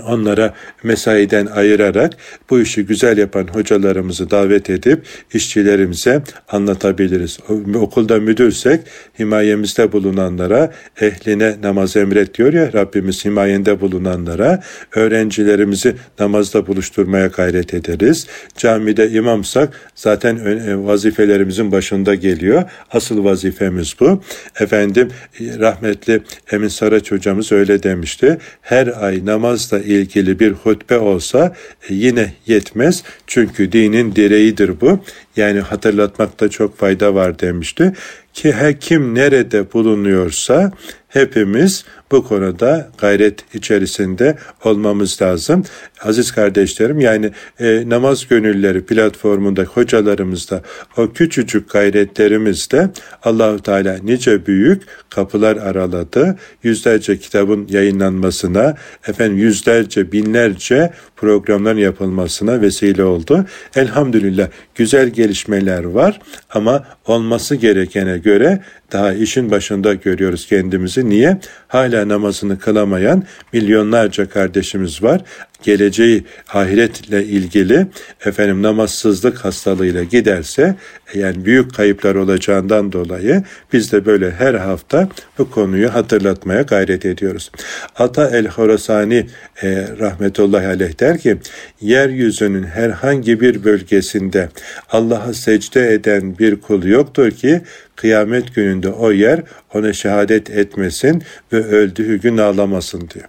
onlara 0.07 0.53
mesaiden 0.83 1.45
ayırarak 1.45 2.13
bu 2.49 2.59
işi 2.59 2.85
güzel 2.85 3.17
yapan 3.17 3.47
hocalarımızı 3.47 4.31
davet 4.31 4.69
edip 4.69 5.05
işçilerimize 5.33 6.23
anlatabiliriz. 6.51 7.39
Okulda 7.75 8.19
müdürsek 8.19 8.81
himayemizde 9.19 9.91
bulunanlara 9.91 10.71
ehline 11.01 11.55
namaz 11.63 11.95
emret 11.95 12.37
diyor 12.37 12.53
ya 12.53 12.73
Rabbimiz 12.73 13.25
himayende 13.25 13.81
bulunanlara 13.81 14.63
öğrencilerimizi 14.95 15.95
namazda 16.19 16.67
buluşturmaya 16.67 17.27
gayret 17.27 17.73
ederiz. 17.73 18.27
Camide 18.57 19.09
imamsak 19.09 19.91
zaten 19.95 20.35
e, 20.35 20.85
vazifelerimizin 20.85 21.71
başında 21.71 22.15
geliyor. 22.15 22.63
Asıl 22.91 23.23
vazifemiz 23.23 23.95
bu. 23.99 24.21
Efendim 24.59 25.09
rahmetli 25.39 26.21
Emin 26.51 26.67
Saraç 26.67 27.11
hocamız 27.11 27.51
öyle 27.51 27.83
demişti. 27.83 28.37
Her 28.61 29.03
ay 29.05 29.25
namazla 29.71 29.79
ilgili 29.79 30.39
bir 30.39 30.51
hutbe 30.51 30.97
olsa 30.97 31.55
e, 31.89 31.93
yine 31.93 32.33
yetmez. 32.47 33.03
Çünkü 33.27 33.71
dinin 33.71 34.15
direğidir 34.15 34.81
bu. 34.81 34.99
Yani 35.35 35.59
hatırlatmakta 35.59 36.49
çok 36.49 36.77
fayda 36.77 37.15
var 37.15 37.39
demişti. 37.39 37.93
Ki 38.33 38.51
her 38.51 38.79
kim 38.79 39.15
nerede 39.15 39.73
bulunuyorsa 39.73 40.71
hepimiz 41.07 41.85
bu 42.13 42.23
konuda 42.23 42.89
gayret 42.97 43.55
içerisinde 43.55 44.37
olmamız 44.63 45.21
lazım. 45.21 45.63
Aziz 46.01 46.31
kardeşlerim 46.31 46.99
yani 46.99 47.31
e, 47.59 47.89
namaz 47.89 48.27
gönülleri 48.27 48.85
platformunda 48.85 49.63
hocalarımızda 49.63 50.61
o 50.97 51.13
küçücük 51.13 51.69
gayretlerimizde 51.69 52.89
Allahu 53.23 53.59
Teala 53.59 53.97
nice 54.03 54.45
büyük 54.45 54.81
kapılar 55.09 55.57
araladı. 55.57 56.37
Yüzlerce 56.63 57.17
kitabın 57.17 57.67
yayınlanmasına, 57.69 58.75
efendim 59.07 59.37
yüzlerce, 59.37 60.11
binlerce 60.11 60.93
programların 61.15 61.77
yapılmasına 61.77 62.61
vesile 62.61 63.03
oldu. 63.03 63.45
Elhamdülillah 63.75 64.47
güzel 64.75 65.09
gelişmeler 65.09 65.83
var 65.83 66.19
ama 66.49 66.85
olması 67.07 67.55
gerekene 67.55 68.17
göre 68.17 68.61
daha 68.91 69.13
işin 69.13 69.51
başında 69.51 69.93
görüyoruz 69.93 70.47
kendimizi. 70.47 71.09
Niye? 71.09 71.39
Hala 71.67 72.02
namazını 72.07 72.59
kılamayan 72.59 73.23
milyonlarca 73.53 74.29
kardeşimiz 74.29 75.03
var 75.03 75.21
geleceği 75.63 76.23
ahiretle 76.53 77.25
ilgili 77.25 77.87
efendim 78.25 78.61
namazsızlık 78.61 79.45
hastalığıyla 79.45 80.03
giderse 80.03 80.75
yani 81.13 81.45
büyük 81.45 81.73
kayıplar 81.73 82.15
olacağından 82.15 82.91
dolayı 82.91 83.43
biz 83.73 83.91
de 83.91 84.05
böyle 84.05 84.31
her 84.31 84.53
hafta 84.53 85.09
bu 85.37 85.51
konuyu 85.51 85.93
hatırlatmaya 85.93 86.61
gayret 86.61 87.05
ediyoruz. 87.05 87.51
Ata 87.95 88.29
el-Horasani 88.29 89.27
e, 89.63 89.87
rahmetullahi 89.99 90.67
aleyh 90.67 90.99
der 90.99 91.17
ki 91.17 91.37
yeryüzünün 91.81 92.63
herhangi 92.63 93.41
bir 93.41 93.63
bölgesinde 93.63 94.49
Allah'a 94.89 95.33
secde 95.33 95.93
eden 95.93 96.37
bir 96.39 96.61
kul 96.61 96.83
yoktur 96.83 97.31
ki 97.31 97.61
kıyamet 97.95 98.55
gününde 98.55 98.89
o 98.89 99.11
yer 99.11 99.41
ona 99.73 99.93
şehadet 99.93 100.49
etmesin 100.49 101.23
ve 101.53 101.57
öldüğü 101.57 102.21
gün 102.21 102.37
ağlamasın 102.37 103.09
diyor. 103.13 103.25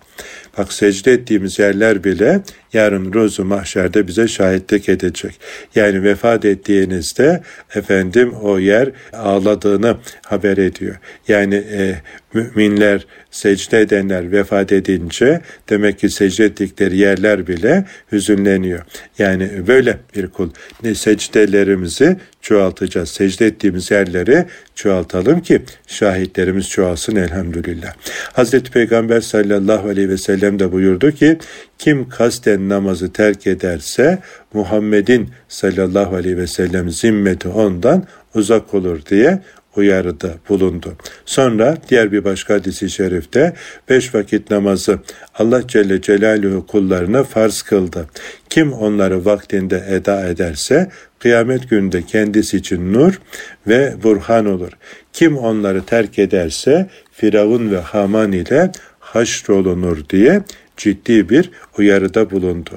Bak 0.59 0.73
secde 0.73 1.13
ettiğimiz 1.13 1.59
yerler 1.59 2.05
bile 2.05 2.41
yarın 2.75 3.13
ruzu 3.13 3.45
mahşerde 3.45 4.07
bize 4.07 4.29
şahitlik 4.29 4.89
edecek. 4.89 5.41
Yani 5.75 6.03
vefat 6.03 6.45
ettiğinizde 6.45 7.43
efendim 7.75 8.33
o 8.33 8.59
yer 8.59 8.91
ağladığını 9.13 9.97
haber 10.27 10.57
ediyor. 10.57 10.97
Yani 11.29 11.55
e, 11.55 11.95
müminler, 12.35 13.07
secde 13.31 13.81
edenler 13.81 14.33
vefat 14.33 14.73
edince 14.73 15.41
demek 15.69 15.99
ki 15.99 16.11
secde 16.11 16.45
ettikleri 16.45 16.97
yerler 16.97 17.47
bile 17.47 17.85
hüzünleniyor. 18.13 18.83
Yani 19.19 19.51
böyle 19.67 19.99
bir 20.17 20.27
kul. 20.27 20.51
Ne 20.83 20.95
secdelerimizi 20.95 22.17
çoğaltacağız. 22.41 23.09
Secde 23.09 23.47
ettiğimiz 23.47 23.91
yerleri 23.91 24.45
çoğaltalım 24.75 25.41
ki 25.41 25.63
şahitlerimiz 25.87 26.69
çoğalsın 26.69 27.17
elhamdülillah. 27.17 27.93
Hazreti 28.33 28.71
Peygamber 28.71 29.21
sallallahu 29.21 29.89
aleyhi 29.89 30.09
ve 30.09 30.19
sellem 30.19 30.59
de 30.59 30.73
buyurdu 30.73 31.13
ki 31.13 31.39
kim 31.79 32.09
kasten 32.09 32.61
namazı 32.69 33.13
terk 33.13 33.47
ederse 33.47 34.19
Muhammed'in 34.53 35.31
sallallahu 35.49 36.17
aleyhi 36.17 36.37
ve 36.37 36.47
sellem 36.47 36.91
zimmeti 36.91 37.49
ondan 37.49 38.05
uzak 38.35 38.75
olur 38.75 39.07
diye 39.07 39.41
uyarıda 39.77 40.35
bulundu. 40.49 40.97
Sonra 41.27 41.77
diğer 41.89 42.13
bir 42.13 42.25
başka 42.25 42.55
hadisi 42.55 42.91
şerifte 42.91 43.53
beş 43.89 44.15
vakit 44.15 44.51
namazı 44.51 44.99
Allah 45.35 45.67
Celle 45.69 46.01
Celaluhu 46.01 46.67
kullarına 46.67 47.25
farz 47.25 47.63
kıldı. 47.63 48.07
Kim 48.51 48.73
onları 48.73 49.25
vaktinde 49.25 49.85
eda 49.89 50.29
ederse 50.29 50.91
kıyamet 51.19 51.71
gününde 51.71 52.03
kendisi 52.03 52.57
için 52.57 52.93
nur 52.93 53.21
ve 53.67 53.95
burhan 54.03 54.47
olur. 54.47 54.73
Kim 55.13 55.39
onları 55.39 55.85
terk 55.85 56.19
ederse 56.19 56.87
Firavun 57.13 57.71
ve 57.71 57.79
Haman 57.79 58.33
ile 58.33 58.71
haşrolunur 58.99 60.09
diye 60.09 60.43
ciddi 60.77 61.29
bir 61.29 61.51
uyarıda 61.79 62.31
bulundu. 62.31 62.71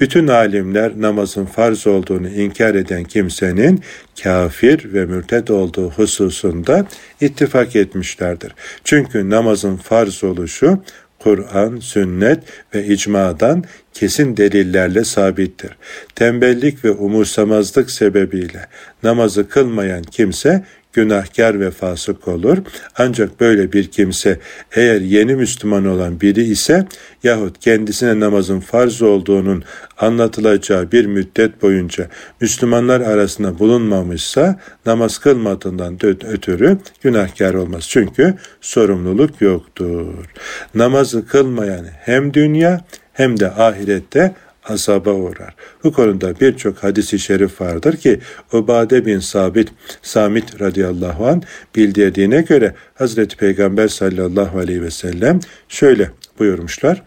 Bütün 0.00 0.28
alimler 0.28 0.92
namazın 0.96 1.44
farz 1.44 1.86
olduğunu 1.86 2.28
inkar 2.28 2.74
eden 2.74 3.04
kimsenin 3.04 3.80
kafir 4.22 4.92
ve 4.92 5.04
mürted 5.04 5.48
olduğu 5.48 5.90
hususunda 5.90 6.86
ittifak 7.20 7.76
etmişlerdir. 7.76 8.54
Çünkü 8.84 9.30
namazın 9.30 9.76
farz 9.76 10.24
oluşu 10.24 10.78
Kur'an, 11.18 11.78
sünnet 11.78 12.38
ve 12.74 12.86
icmadan 12.86 13.64
kesin 13.92 14.36
delillerle 14.36 15.04
sabittir. 15.04 15.70
Tembellik 16.14 16.84
ve 16.84 16.90
umursamazlık 16.90 17.90
sebebiyle 17.90 18.66
namazı 19.02 19.48
kılmayan 19.48 20.02
kimse 20.02 20.64
günahkar 20.96 21.60
ve 21.60 21.70
fasık 21.70 22.28
olur. 22.28 22.58
Ancak 22.98 23.40
böyle 23.40 23.72
bir 23.72 23.86
kimse 23.90 24.38
eğer 24.76 25.00
yeni 25.00 25.34
Müslüman 25.34 25.86
olan 25.86 26.20
biri 26.20 26.42
ise 26.42 26.86
yahut 27.22 27.60
kendisine 27.60 28.20
namazın 28.20 28.60
farz 28.60 29.02
olduğunun 29.02 29.64
anlatılacağı 29.98 30.92
bir 30.92 31.06
müddet 31.06 31.62
boyunca 31.62 32.08
Müslümanlar 32.40 33.00
arasında 33.00 33.58
bulunmamışsa 33.58 34.60
namaz 34.86 35.18
kılmadığından 35.18 35.98
ötürü 36.04 36.78
günahkar 37.02 37.54
olmaz. 37.54 37.86
Çünkü 37.88 38.34
sorumluluk 38.60 39.40
yoktur. 39.40 40.24
Namazı 40.74 41.26
kılmayan 41.26 41.86
hem 42.04 42.34
dünya 42.34 42.84
hem 43.12 43.40
de 43.40 43.50
ahirette 43.50 44.34
azaba 44.68 45.12
uğrar. 45.12 45.54
Bu 45.84 45.92
konuda 45.92 46.40
birçok 46.40 46.78
hadisi 46.78 47.18
şerif 47.18 47.60
vardır 47.60 47.96
ki 47.96 48.20
Ubade 48.52 49.06
bin 49.06 49.18
Sabit 49.18 49.68
Samit 50.02 50.60
radıyallahu 50.60 51.26
an 51.26 51.42
bildirdiğine 51.76 52.40
göre 52.42 52.74
Hazreti 52.94 53.36
Peygamber 53.36 53.88
sallallahu 53.88 54.58
aleyhi 54.58 54.82
ve 54.82 54.90
sellem 54.90 55.40
şöyle 55.68 56.10
buyurmuşlar. 56.38 57.02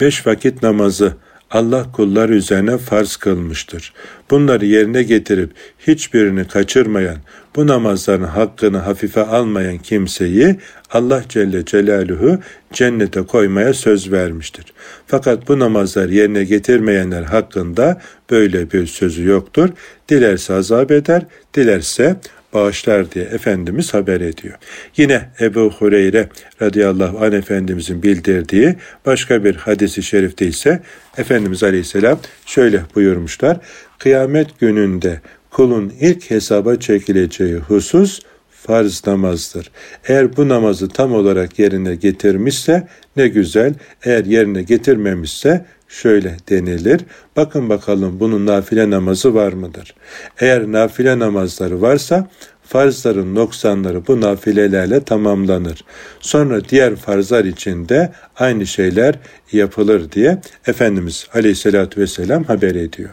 Beş 0.00 0.26
vakit 0.26 0.62
namazı 0.62 1.14
Allah 1.50 1.92
kullar 1.92 2.28
üzerine 2.28 2.78
farz 2.78 3.16
kılmıştır. 3.16 3.92
Bunları 4.30 4.66
yerine 4.66 5.02
getirip 5.02 5.50
hiçbirini 5.78 6.48
kaçırmayan, 6.48 7.16
bu 7.56 7.66
namazların 7.66 8.24
hakkını 8.24 8.78
hafife 8.78 9.20
almayan 9.20 9.78
kimseyi 9.78 10.56
Allah 10.90 11.22
Celle 11.28 11.64
Celaluhu 11.64 12.38
cennete 12.72 13.22
koymaya 13.22 13.74
söz 13.74 14.12
vermiştir. 14.12 14.64
Fakat 15.06 15.48
bu 15.48 15.58
namazları 15.58 16.14
yerine 16.14 16.44
getirmeyenler 16.44 17.22
hakkında 17.22 18.00
böyle 18.30 18.70
bir 18.70 18.86
sözü 18.86 19.24
yoktur. 19.24 19.68
Dilerse 20.08 20.54
azap 20.54 20.90
eder, 20.90 21.22
dilerse 21.54 22.16
bağışlar 22.54 23.12
diye 23.12 23.24
Efendimiz 23.24 23.94
haber 23.94 24.20
ediyor. 24.20 24.54
Yine 24.96 25.30
Ebu 25.40 25.70
Hureyre 25.78 26.28
radıyallahu 26.62 27.24
anh 27.24 27.32
Efendimizin 27.32 28.02
bildirdiği 28.02 28.76
başka 29.06 29.44
bir 29.44 29.54
hadisi 29.54 30.02
şerifte 30.02 30.46
ise 30.46 30.80
Efendimiz 31.16 31.62
aleyhisselam 31.62 32.18
şöyle 32.46 32.80
buyurmuşlar. 32.94 33.58
Kıyamet 33.98 34.60
gününde 34.60 35.20
kulun 35.54 35.92
ilk 36.00 36.30
hesaba 36.30 36.76
çekileceği 36.76 37.54
husus 37.54 38.20
farz 38.50 39.06
namazdır. 39.06 39.70
Eğer 40.08 40.36
bu 40.36 40.48
namazı 40.48 40.88
tam 40.88 41.12
olarak 41.12 41.58
yerine 41.58 41.94
getirmişse 41.94 42.88
ne 43.16 43.28
güzel, 43.28 43.74
eğer 44.04 44.24
yerine 44.24 44.62
getirmemişse 44.62 45.64
şöyle 45.88 46.36
denilir. 46.48 47.00
Bakın 47.36 47.68
bakalım 47.68 48.20
bunun 48.20 48.46
nafile 48.46 48.90
namazı 48.90 49.34
var 49.34 49.52
mıdır? 49.52 49.94
Eğer 50.40 50.72
nafile 50.72 51.18
namazları 51.18 51.82
varsa 51.82 52.28
farzların 52.66 53.34
noksanları 53.34 54.06
bu 54.06 54.20
nafilelerle 54.20 55.04
tamamlanır. 55.04 55.84
Sonra 56.20 56.68
diğer 56.68 56.96
farzlar 56.96 57.44
için 57.44 57.88
de 57.88 58.12
aynı 58.36 58.66
şeyler 58.66 59.14
yapılır 59.52 60.12
diye 60.12 60.40
Efendimiz 60.66 61.26
Aleyhisselatü 61.34 62.00
Vesselam 62.00 62.44
haber 62.44 62.74
ediyor. 62.74 63.10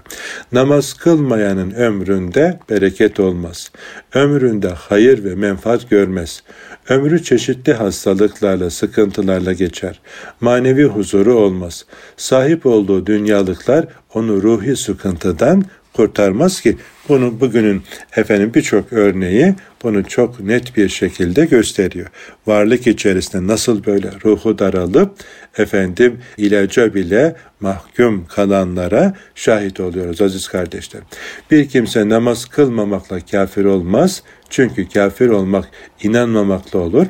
Namaz 0.52 0.94
kılmayanın 0.94 1.72
ömründe 1.72 2.60
bereket 2.70 3.20
olmaz. 3.20 3.72
Ömründe 4.14 4.70
hayır 4.70 5.24
ve 5.24 5.36
menfaat 5.36 5.90
görmez. 5.90 6.44
Ömrü 6.90 7.24
çeşitli 7.24 7.74
hastalıklarla, 7.74 8.70
sıkıntılarla 8.70 9.54
geçer. 9.54 10.00
Manevi 10.42 10.84
huzuru 10.84 11.36
olmaz. 11.36 11.86
Sahip 12.18 12.66
olduğu 12.66 13.06
dünyalıklar 13.06 13.86
onu 14.14 14.44
ruhi 14.44 14.76
sıkıntıdan 14.76 15.64
kurtarmaz 15.94 16.62
ki 16.62 16.78
bunu 17.10 17.40
bugünün 17.40 17.84
efendim 18.16 18.52
birçok 18.56 18.94
örneği 18.94 19.56
bunu 19.84 20.04
çok 20.04 20.40
net 20.40 20.78
bir 20.78 20.90
şekilde 20.90 21.46
gösteriyor. 21.46 22.08
Varlık 22.48 22.88
içerisinde 22.88 23.48
nasıl 23.48 23.86
böyle 23.86 24.10
ruhu 24.26 24.60
daralıp 24.60 25.12
efendim 25.58 26.20
ilaca 26.38 26.94
bile 26.94 27.36
mahkum 27.60 28.26
kalanlara 28.26 29.14
şahit 29.36 29.80
oluyoruz 29.80 30.22
aziz 30.22 30.48
kardeşlerim. 30.48 31.06
Bir 31.52 31.70
kimse 31.70 32.10
namaz 32.10 32.46
kılmamakla 32.46 33.20
kafir 33.20 33.66
olmaz. 33.66 34.24
Çünkü 34.50 34.90
kafir 34.90 35.30
olmak 35.30 35.66
inanmamakla 36.04 36.80
olur. 36.80 37.06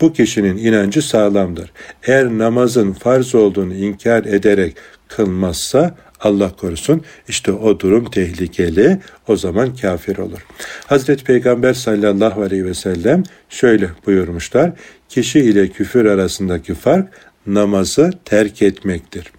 Bu 0.00 0.12
kişinin 0.12 0.56
inancı 0.56 1.02
sağlamdır. 1.02 1.72
Eğer 2.02 2.38
namazın 2.38 2.92
farz 2.92 3.34
olduğunu 3.34 3.74
inkar 3.74 4.24
ederek 4.24 4.76
kılmazsa 5.08 5.94
Allah 6.24 6.52
korusun 6.56 7.02
işte 7.28 7.52
o 7.52 7.80
durum 7.80 8.10
tehlikeli 8.10 8.98
o 9.28 9.36
zaman 9.36 9.76
kafir 9.76 10.18
olur. 10.18 10.46
Hazreti 10.86 11.24
Peygamber 11.24 11.74
sallallahu 11.74 12.42
aleyhi 12.42 12.64
ve 12.64 12.74
sellem 12.74 13.22
şöyle 13.48 13.90
buyurmuşlar. 14.06 14.72
Kişi 15.08 15.40
ile 15.40 15.68
küfür 15.68 16.04
arasındaki 16.04 16.74
fark 16.74 17.08
namazı 17.46 18.10
terk 18.24 18.62
etmektir. 18.62 19.32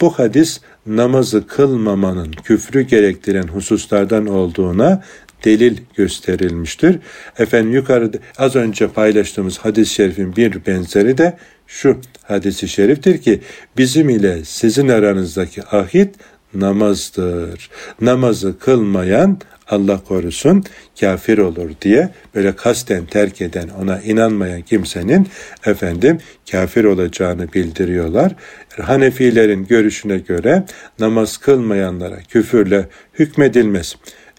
Bu 0.00 0.18
hadis 0.18 0.60
namazı 0.86 1.46
kılmamanın 1.46 2.32
küfrü 2.32 2.82
gerektiren 2.82 3.48
hususlardan 3.48 4.26
olduğuna 4.26 5.02
delil 5.44 5.76
gösterilmiştir. 5.96 6.98
Efendim 7.38 7.74
yukarıda 7.74 8.18
az 8.38 8.56
önce 8.56 8.88
paylaştığımız 8.88 9.58
hadis-i 9.58 9.94
şerifin 9.94 10.36
bir 10.36 10.66
benzeri 10.66 11.18
de 11.18 11.38
şu 11.66 12.00
hadisi 12.28 12.68
şeriftir 12.68 13.18
ki 13.22 13.40
bizim 13.76 14.08
ile 14.08 14.44
sizin 14.44 14.88
aranızdaki 14.88 15.62
ahit 15.62 16.14
namazdır. 16.54 17.70
Namazı 18.00 18.58
kılmayan 18.58 19.38
Allah 19.68 20.00
korusun 20.08 20.64
kafir 21.00 21.38
olur 21.38 21.70
diye 21.82 22.08
böyle 22.34 22.56
kasten 22.56 23.06
terk 23.06 23.40
eden 23.40 23.68
ona 23.68 24.00
inanmayan 24.00 24.62
kimsenin 24.62 25.28
efendim 25.66 26.18
kafir 26.50 26.84
olacağını 26.84 27.52
bildiriyorlar. 27.52 28.32
Hanefilerin 28.80 29.66
görüşüne 29.66 30.18
göre 30.18 30.64
namaz 30.98 31.36
kılmayanlara 31.36 32.18
küfürle 32.28 32.88
hükmedilmez. 33.18 33.96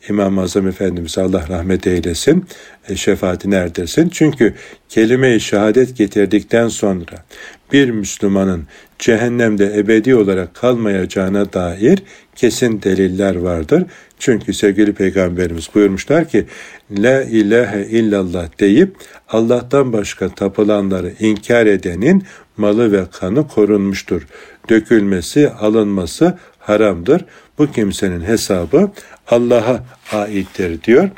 İmam-ı 0.09 0.41
Azam 0.41 0.67
Efendimiz 0.67 1.17
Allah 1.17 1.45
rahmet 1.49 1.87
eylesin, 1.87 2.45
e, 2.89 2.95
şefaatini 2.95 3.55
erdirsin. 3.55 4.09
Çünkü 4.09 4.53
kelime-i 4.89 5.39
şehadet 5.39 5.97
getirdikten 5.97 6.67
sonra 6.67 7.25
bir 7.73 7.89
Müslümanın 7.89 8.63
cehennemde 8.99 9.77
ebedi 9.77 10.15
olarak 10.15 10.53
kalmayacağına 10.53 11.53
dair 11.53 11.99
kesin 12.35 12.81
deliller 12.81 13.35
vardır. 13.35 13.83
Çünkü 14.19 14.53
sevgili 14.53 14.93
Peygamberimiz 14.93 15.69
buyurmuşlar 15.75 16.29
ki 16.29 16.45
La 16.91 17.21
ilahe 17.21 17.85
illallah 17.85 18.59
deyip 18.59 18.95
Allah'tan 19.29 19.93
başka 19.93 20.29
tapılanları 20.29 21.13
inkar 21.19 21.65
edenin 21.65 22.23
malı 22.57 22.91
ve 22.91 23.03
kanı 23.11 23.47
korunmuştur. 23.47 24.27
Dökülmesi, 24.69 25.49
alınması 25.49 26.37
haramdır. 26.59 27.25
Bu 27.57 27.71
kimsenin 27.71 28.21
hesabı 28.21 28.91
Allah'a 29.27 29.83
aittir 30.11 30.83
diyor. 30.83 31.09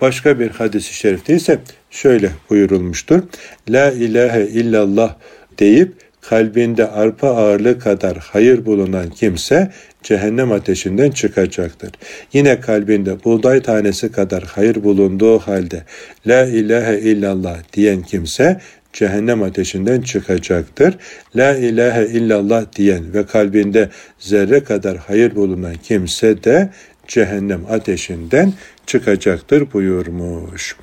Başka 0.00 0.40
bir 0.40 0.50
hadisi 0.50 0.94
şerifte 0.94 1.34
ise 1.34 1.58
şöyle 1.90 2.30
buyurulmuştur. 2.50 3.22
La 3.68 3.90
ilahe 3.90 4.46
illallah 4.46 5.14
deyip 5.58 5.92
kalbinde 6.20 6.90
arpa 6.90 7.28
ağırlığı 7.28 7.78
kadar 7.78 8.18
hayır 8.32 8.66
bulunan 8.66 9.10
kimse 9.10 9.72
cehennem 10.02 10.52
ateşinden 10.52 11.10
çıkacaktır. 11.10 11.90
Yine 12.32 12.60
kalbinde 12.60 13.24
buğday 13.24 13.62
tanesi 13.62 14.12
kadar 14.12 14.44
hayır 14.44 14.84
bulunduğu 14.84 15.38
halde 15.38 15.82
La 16.26 16.44
ilahe 16.46 16.98
illallah 16.98 17.56
diyen 17.72 18.02
kimse 18.02 18.60
cehennem 18.92 19.42
ateşinden 19.42 20.00
çıkacaktır. 20.00 20.94
La 21.36 21.56
ilahe 21.56 22.06
illallah 22.06 22.64
diyen 22.76 23.14
ve 23.14 23.26
kalbinde 23.26 23.88
zerre 24.18 24.64
kadar 24.64 24.96
hayır 24.96 25.34
bulunan 25.34 25.74
kimse 25.82 26.44
de 26.44 26.70
cehennem 27.08 27.60
ateşinden 27.70 28.52
çıkacaktır 28.86 29.72
buyurmuş. 29.72 30.76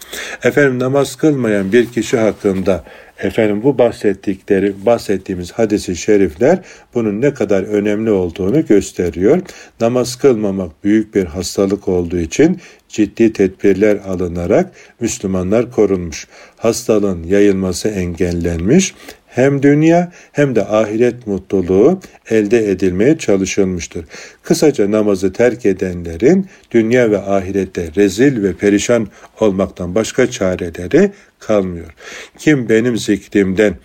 Efendim 0.44 0.80
namaz 0.80 1.16
kılmayan 1.16 1.72
bir 1.72 1.86
kişi 1.86 2.18
hakkında 2.18 2.84
efendim 3.20 3.64
bu 3.64 3.78
bahsettikleri 3.78 4.86
bahsettiğimiz 4.86 5.52
hadisi 5.52 5.96
şerifler 5.96 6.60
bunun 6.94 7.22
ne 7.22 7.34
kadar 7.34 7.64
önemli 7.64 8.12
olduğunu 8.12 8.66
gösteriyor. 8.66 9.42
Namaz 9.82 10.16
kılmamak 10.16 10.84
büyük 10.84 11.16
bir 11.16 11.26
hastalık 11.26 11.88
olduğu 11.88 12.20
için 12.20 12.60
ciddi 12.90 13.34
tedbirler 13.34 13.96
alınarak 13.96 14.72
Müslümanlar 15.00 15.72
korunmuş. 15.72 16.28
Hastalığın 16.58 17.24
yayılması 17.24 17.88
engellenmiş 17.90 18.94
hem 19.36 19.64
dünya 19.64 20.12
hem 20.32 20.56
de 20.56 20.66
ahiret 20.66 21.28
mutluluğu 21.28 22.00
elde 22.30 22.72
edilmeye 22.72 23.18
çalışılmıştır. 23.18 24.06
Kısaca 24.44 24.92
namazı 24.92 25.34
terk 25.34 25.66
edenlerin 25.66 26.48
dünya 26.72 27.12
ve 27.12 27.18
ahirette 27.18 27.90
rezil 27.96 28.44
ve 28.44 28.54
perişan 28.54 29.08
olmaktan 29.40 29.96
başka 29.96 30.32
çareleri 30.32 31.12
kalmıyor. 31.40 31.94
Kim 32.38 32.70
benim 32.70 32.98
zikrimden, 32.98 33.76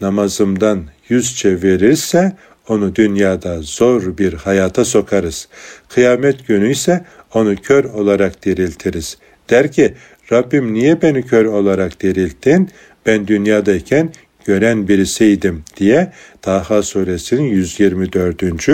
namazımdan 0.00 0.84
yüz 1.08 1.36
çevirirse 1.36 2.32
onu 2.68 2.94
dünyada 2.94 3.62
zor 3.62 4.18
bir 4.18 4.32
hayata 4.32 4.84
sokarız. 4.84 5.48
Kıyamet 5.88 6.46
günü 6.46 6.70
ise 6.70 7.04
onu 7.34 7.56
kör 7.56 7.84
olarak 7.84 8.44
diriltiriz. 8.44 9.18
Der 9.50 9.72
ki 9.72 9.94
Rabbim 10.32 10.74
niye 10.74 11.02
beni 11.02 11.26
kör 11.26 11.44
olarak 11.44 12.02
dirilttin? 12.02 12.70
Ben 13.06 13.26
dünyadayken 13.26 14.12
gören 14.44 14.88
birisiydim 14.88 15.64
diye 15.76 16.12
Taha 16.44 16.82
suresinin 16.82 17.42
124. 17.42 18.68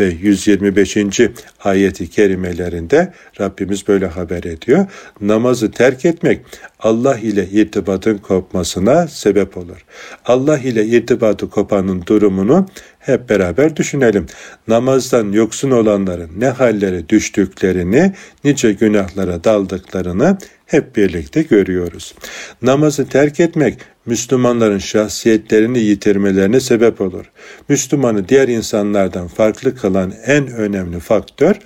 ve 0.00 0.04
125. 0.04 0.96
ayeti 1.64 2.10
kerimelerinde 2.10 3.12
Rabbimiz 3.40 3.88
böyle 3.88 4.06
haber 4.06 4.44
ediyor. 4.44 4.86
Namazı 5.20 5.70
terk 5.70 6.04
etmek 6.04 6.40
Allah 6.80 7.18
ile 7.18 7.46
irtibatın 7.48 8.18
kopmasına 8.18 9.08
sebep 9.08 9.56
olur. 9.56 9.84
Allah 10.24 10.58
ile 10.58 10.86
irtibatı 10.86 11.50
kopanın 11.50 12.02
durumunu 12.06 12.66
hep 12.98 13.28
beraber 13.28 13.76
düşünelim. 13.76 14.26
Namazdan 14.68 15.32
yoksun 15.32 15.70
olanların 15.70 16.30
ne 16.38 16.48
hallere 16.48 17.08
düştüklerini, 17.08 18.12
nice 18.44 18.72
günahlara 18.72 19.44
daldıklarını 19.44 20.38
hep 20.66 20.96
birlikte 20.96 21.42
görüyoruz. 21.42 22.14
Namazı 22.62 23.08
terk 23.08 23.40
etmek 23.40 23.78
Müslümanların 24.06 24.78
şahsiyetlerini 24.78 25.78
yitirmelerine 25.78 26.60
sebep 26.60 27.00
olur. 27.00 27.07
Müslümanı 27.68 28.28
diğer 28.28 28.48
insanlardan 28.48 29.28
farklı 29.28 29.76
kılan 29.76 30.12
en 30.26 30.46
önemli 30.46 31.00
faktör 31.00 31.56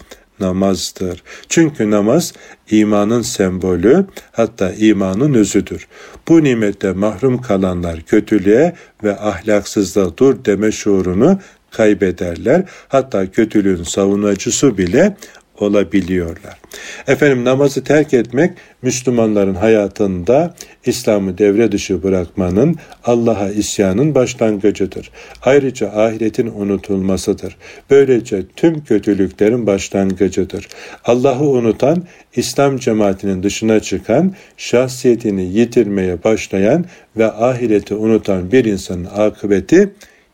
namazdır. 0.40 1.22
Çünkü 1.48 1.90
namaz 1.90 2.32
imanın 2.70 3.22
sembolü 3.22 4.06
hatta 4.32 4.72
imanın 4.72 5.34
özüdür. 5.34 5.88
Bu 6.28 6.44
nimette 6.44 6.92
mahrum 6.92 7.40
kalanlar 7.40 8.00
kötülüğe 8.00 8.74
ve 9.04 9.18
ahlaksızlığa 9.18 10.16
dur 10.16 10.44
deme 10.44 10.72
şuurunu 10.72 11.38
kaybederler. 11.70 12.64
Hatta 12.88 13.30
kötülüğün 13.30 13.82
savunucusu 13.82 14.78
bile 14.78 15.16
olabiliyorlar. 15.62 16.58
Efendim 17.06 17.44
namazı 17.44 17.84
terk 17.84 18.14
etmek 18.14 18.52
Müslümanların 18.82 19.54
hayatında 19.54 20.54
İslam'ı 20.86 21.38
devre 21.38 21.72
dışı 21.72 22.02
bırakmanın 22.02 22.76
Allah'a 23.04 23.50
isyanın 23.50 24.14
başlangıcıdır. 24.14 25.10
Ayrıca 25.42 25.88
ahiretin 25.88 26.46
unutulmasıdır. 26.46 27.56
Böylece 27.90 28.42
tüm 28.56 28.84
kötülüklerin 28.84 29.66
başlangıcıdır. 29.66 30.68
Allah'ı 31.04 31.44
unutan, 31.44 32.04
İslam 32.36 32.78
cemaatinin 32.78 33.42
dışına 33.42 33.80
çıkan, 33.80 34.34
şahsiyetini 34.56 35.44
yitirmeye 35.44 36.24
başlayan 36.24 36.84
ve 37.16 37.32
ahireti 37.32 37.94
unutan 37.94 38.52
bir 38.52 38.64
insanın 38.64 39.04
akıbeti 39.04 39.92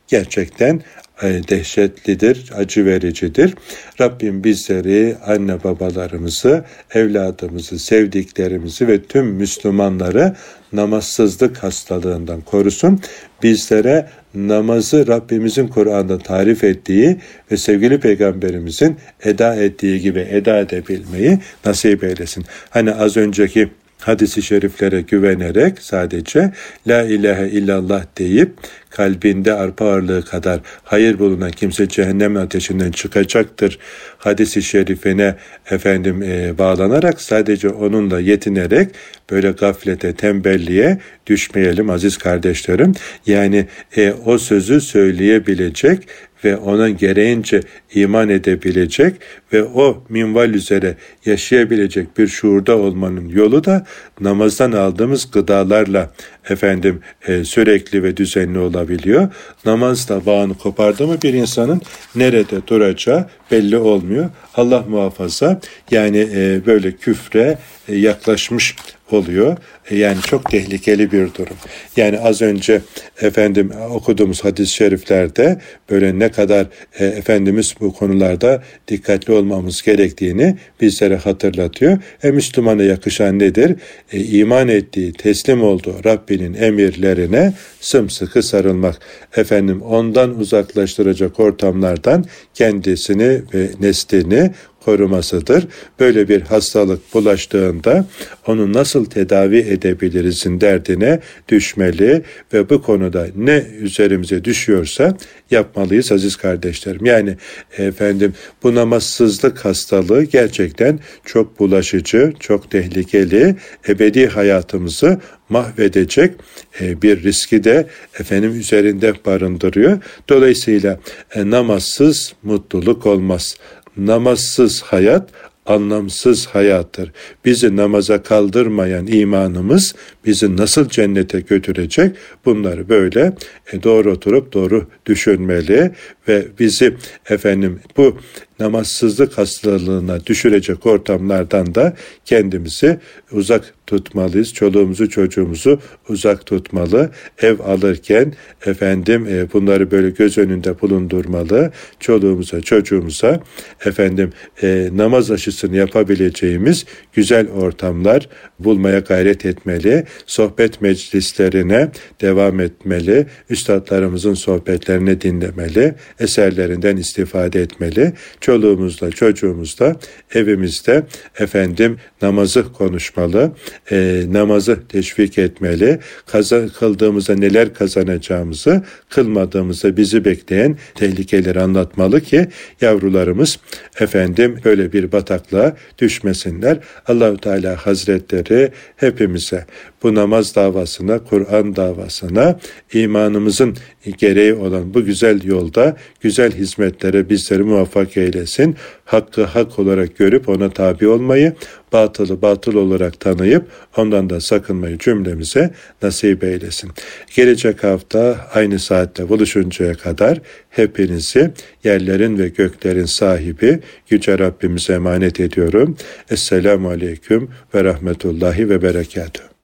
gerçekten 0.08 0.82
dehşetlidir, 1.22 2.50
acı 2.56 2.86
vericidir. 2.86 3.54
Rabbim 4.00 4.44
bizleri, 4.44 5.16
anne 5.26 5.64
babalarımızı, 5.64 6.64
evladımızı, 6.94 7.78
sevdiklerimizi 7.78 8.88
ve 8.88 9.02
tüm 9.02 9.26
Müslümanları 9.26 10.36
namazsızlık 10.72 11.58
hastalığından 11.58 12.40
korusun. 12.40 13.00
Bizlere 13.42 14.08
namazı 14.34 15.06
Rabbimizin 15.06 15.68
Kur'an'da 15.68 16.18
tarif 16.18 16.64
ettiği 16.64 17.16
ve 17.52 17.56
sevgili 17.56 18.00
peygamberimizin 18.00 18.96
eda 19.24 19.54
ettiği 19.54 20.00
gibi 20.00 20.26
eda 20.30 20.58
edebilmeyi 20.58 21.38
nasip 21.64 22.04
eylesin. 22.04 22.44
Hani 22.70 22.94
az 22.94 23.16
önceki 23.16 23.68
hadisi 24.00 24.42
şeriflere 24.42 25.00
güvenerek 25.00 25.78
sadece 25.80 26.52
La 26.86 27.02
ilahe 27.02 27.48
illallah 27.48 28.04
deyip 28.18 28.54
kalbinde 28.90 29.52
arpa 29.52 29.84
ağırlığı 29.84 30.24
kadar 30.24 30.60
hayır 30.84 31.18
bulunan 31.18 31.50
kimse 31.50 31.88
cehennem 31.88 32.36
ateşinden 32.36 32.90
çıkacaktır 32.90 33.78
hadisi 34.18 34.62
şerifine 34.62 35.34
efendim 35.70 36.22
e, 36.22 36.58
bağlanarak 36.58 37.20
sadece 37.20 37.68
onunla 37.68 38.20
yetinerek 38.20 38.88
böyle 39.30 39.50
gaflete, 39.50 40.12
tembelliğe 40.12 40.98
düşmeyelim 41.26 41.90
aziz 41.90 42.16
kardeşlerim. 42.16 42.92
Yani 43.26 43.66
e, 43.96 44.12
o 44.24 44.38
sözü 44.38 44.80
söyleyebilecek 44.80 46.08
ve 46.44 46.56
ona 46.56 46.90
gereğince 46.90 47.60
iman 47.94 48.28
edebilecek 48.28 49.14
ve 49.52 49.64
o 49.64 50.04
minval 50.08 50.54
üzere 50.54 50.94
yaşayabilecek 51.26 52.18
bir 52.18 52.28
şuurda 52.28 52.76
olmanın 52.76 53.28
yolu 53.28 53.64
da 53.64 53.86
namazdan 54.20 54.72
aldığımız 54.72 55.30
gıdalarla 55.30 56.10
efendim 56.50 57.00
e, 57.26 57.44
sürekli 57.44 58.02
ve 58.02 58.16
düzenli 58.16 58.58
olabiliyor. 58.58 59.28
Namazda 59.64 60.26
bağını 60.26 60.54
kopardı 60.54 61.06
mı 61.06 61.22
bir 61.22 61.34
insanın 61.34 61.82
nerede 62.14 62.66
duracağı 62.66 63.26
belli 63.50 63.76
olmuyor. 63.76 64.30
Allah 64.54 64.84
muhafaza 64.88 65.60
yani 65.90 66.28
e, 66.34 66.66
böyle 66.66 66.92
küfre 66.92 67.58
e, 67.88 67.96
yaklaşmış 67.96 68.76
oluyor. 69.12 69.56
E, 69.90 69.96
yani 69.96 70.20
çok 70.20 70.50
tehlikeli 70.50 71.12
bir 71.12 71.34
durum. 71.34 71.56
Yani 71.96 72.18
az 72.18 72.42
önce 72.42 72.80
efendim 73.20 73.72
okuduğumuz 73.90 74.44
hadis-i 74.44 74.74
şeriflerde 74.74 75.60
böyle 75.90 76.18
ne 76.18 76.30
kadar 76.30 76.66
e, 76.98 77.06
Efendimiz 77.06 77.74
bu 77.80 77.92
konularda 77.92 78.62
dikkatli 78.88 79.32
olmamız 79.32 79.82
gerektiğini 79.82 80.56
bizlere 80.80 81.16
hatırlatıyor. 81.16 81.98
E 82.22 82.30
Müslümana 82.30 82.82
yakışan 82.82 83.38
nedir? 83.38 83.76
E, 84.12 84.24
iman 84.24 84.68
ettiği, 84.68 85.12
teslim 85.12 85.62
olduğu 85.62 86.04
Rabbinin 86.04 86.54
emirlerine 86.54 87.52
sımsıkı 87.80 88.42
sarılmak. 88.42 88.98
Efendim 89.36 89.82
ondan 89.82 90.38
uzaklaştıracak 90.38 91.40
ortamlardan 91.40 92.24
kendisini 92.54 93.42
ve 93.54 93.68
neslini 93.80 94.50
korumasıdır. 94.88 95.66
Böyle 96.00 96.28
bir 96.28 96.40
hastalık 96.40 97.14
bulaştığında 97.14 98.06
onu 98.46 98.72
nasıl 98.72 99.04
tedavi 99.04 99.58
edebilirizin 99.58 100.60
derdine 100.60 101.20
düşmeli 101.48 102.22
ve 102.52 102.70
bu 102.70 102.82
konuda 102.82 103.26
ne 103.36 103.64
üzerimize 103.80 104.44
düşüyorsa 104.44 105.16
yapmalıyız 105.50 106.12
aziz 106.12 106.36
kardeşlerim. 106.36 107.04
Yani 107.04 107.36
efendim 107.78 108.34
bu 108.62 108.74
namazsızlık 108.74 109.64
hastalığı 109.64 110.24
gerçekten 110.24 111.00
çok 111.24 111.58
bulaşıcı, 111.58 112.32
çok 112.40 112.70
tehlikeli, 112.70 113.56
ebedi 113.88 114.26
hayatımızı 114.26 115.20
mahvedecek 115.48 116.34
e, 116.80 117.02
bir 117.02 117.22
riski 117.22 117.64
de 117.64 117.86
efendim 118.20 118.60
üzerinde 118.60 119.14
barındırıyor. 119.26 119.98
Dolayısıyla 120.28 121.00
e, 121.34 121.50
namazsız 121.50 122.34
mutluluk 122.42 123.06
olmaz 123.06 123.56
namazsız 123.98 124.82
hayat 124.82 125.30
anlamsız 125.66 126.46
hayattır. 126.46 127.12
Bizi 127.44 127.76
namaza 127.76 128.22
kaldırmayan 128.22 129.06
imanımız 129.06 129.94
bizi 130.28 130.56
nasıl 130.56 130.88
cennete 130.88 131.40
götürecek? 131.40 132.16
Bunları 132.44 132.88
böyle 132.88 133.32
e, 133.72 133.82
doğru 133.82 134.12
oturup 134.12 134.52
doğru 134.52 134.86
düşünmeli 135.06 135.90
ve 136.28 136.46
bizi 136.58 136.94
efendim 137.28 137.80
bu 137.96 138.18
namazsızlık 138.60 139.38
hastalığına 139.38 140.26
düşürecek 140.26 140.86
ortamlardan 140.86 141.74
da 141.74 141.96
kendimizi 142.24 142.98
uzak 143.32 143.74
tutmalıyız. 143.86 144.54
Çoluğumuzu 144.54 145.10
çocuğumuzu 145.10 145.80
uzak 146.08 146.46
tutmalı. 146.46 147.10
Ev 147.38 147.60
alırken 147.60 148.32
efendim 148.66 149.26
e, 149.26 149.52
bunları 149.52 149.90
böyle 149.90 150.10
göz 150.10 150.38
önünde 150.38 150.80
bulundurmalı. 150.80 151.72
Çoluğumuza 152.00 152.60
çocuğumuza 152.60 153.40
efendim 153.84 154.32
e, 154.62 154.88
namaz 154.92 155.30
aşısını 155.30 155.76
yapabileceğimiz 155.76 156.86
güzel 157.12 157.48
ortamlar 157.50 158.28
bulmaya 158.58 158.98
gayret 158.98 159.46
etmeli. 159.46 160.04
Sohbet 160.26 160.80
meclislerine 160.80 161.90
devam 162.20 162.60
etmeli. 162.60 163.26
Üstadlarımızın 163.50 164.34
sohbetlerini 164.34 165.20
dinlemeli. 165.20 165.94
Eserlerinden 166.20 166.96
istifade 166.96 167.60
etmeli 167.60 168.12
çoluğumuzla, 168.40 169.10
çocuğumuzla, 169.10 169.96
evimizde 170.34 171.06
efendim 171.38 171.96
namazı 172.22 172.72
konuşmalı, 172.72 173.52
e, 173.90 174.24
namazı 174.28 174.88
teşvik 174.88 175.38
etmeli, 175.38 175.98
kaza, 176.26 176.68
kıldığımızda 176.68 177.34
neler 177.34 177.74
kazanacağımızı, 177.74 178.82
kılmadığımızda 179.08 179.96
bizi 179.96 180.24
bekleyen 180.24 180.76
tehlikeleri 180.94 181.60
anlatmalı 181.60 182.20
ki 182.20 182.46
yavrularımız 182.80 183.58
efendim 184.00 184.60
böyle 184.64 184.92
bir 184.92 185.12
bataklığa 185.12 185.76
düşmesinler. 185.98 186.78
Allahu 187.06 187.36
Teala 187.36 187.86
Hazretleri 187.86 188.72
hepimize 188.96 189.66
bu 190.02 190.14
namaz 190.14 190.54
davasına, 190.54 191.18
Kur'an 191.18 191.76
davasına, 191.76 192.58
imanımızın 192.92 193.76
gereği 194.18 194.54
olan 194.54 194.94
bu 194.94 195.04
güzel 195.04 195.44
yolda 195.44 195.96
güzel 196.20 196.52
hizmetlere 196.52 197.28
bizleri 197.28 197.62
muvaffak 197.62 198.16
eylesin. 198.16 198.76
Hakkı 199.04 199.44
hak 199.44 199.78
olarak 199.78 200.16
görüp 200.16 200.48
ona 200.48 200.70
tabi 200.70 201.08
olmayı, 201.08 201.52
batılı 201.92 202.42
batıl 202.42 202.74
olarak 202.74 203.20
tanıyıp 203.20 203.64
ondan 203.96 204.30
da 204.30 204.40
sakınmayı 204.40 204.98
cümlemize 204.98 205.70
nasip 206.02 206.44
eylesin. 206.44 206.90
Gelecek 207.36 207.84
hafta 207.84 208.48
aynı 208.54 208.78
saatte 208.78 209.28
buluşuncaya 209.28 209.94
kadar 209.94 210.40
hepinizi 210.70 211.50
yerlerin 211.84 212.38
ve 212.38 212.48
göklerin 212.48 213.04
sahibi 213.04 213.80
Yüce 214.10 214.38
Rabbimize 214.38 214.92
emanet 214.92 215.40
ediyorum. 215.40 215.96
Esselamu 216.30 216.88
Aleyküm 216.88 217.50
ve 217.74 217.84
Rahmetullahi 217.84 218.70
ve 218.70 218.82
Berekatuhu. 218.82 219.57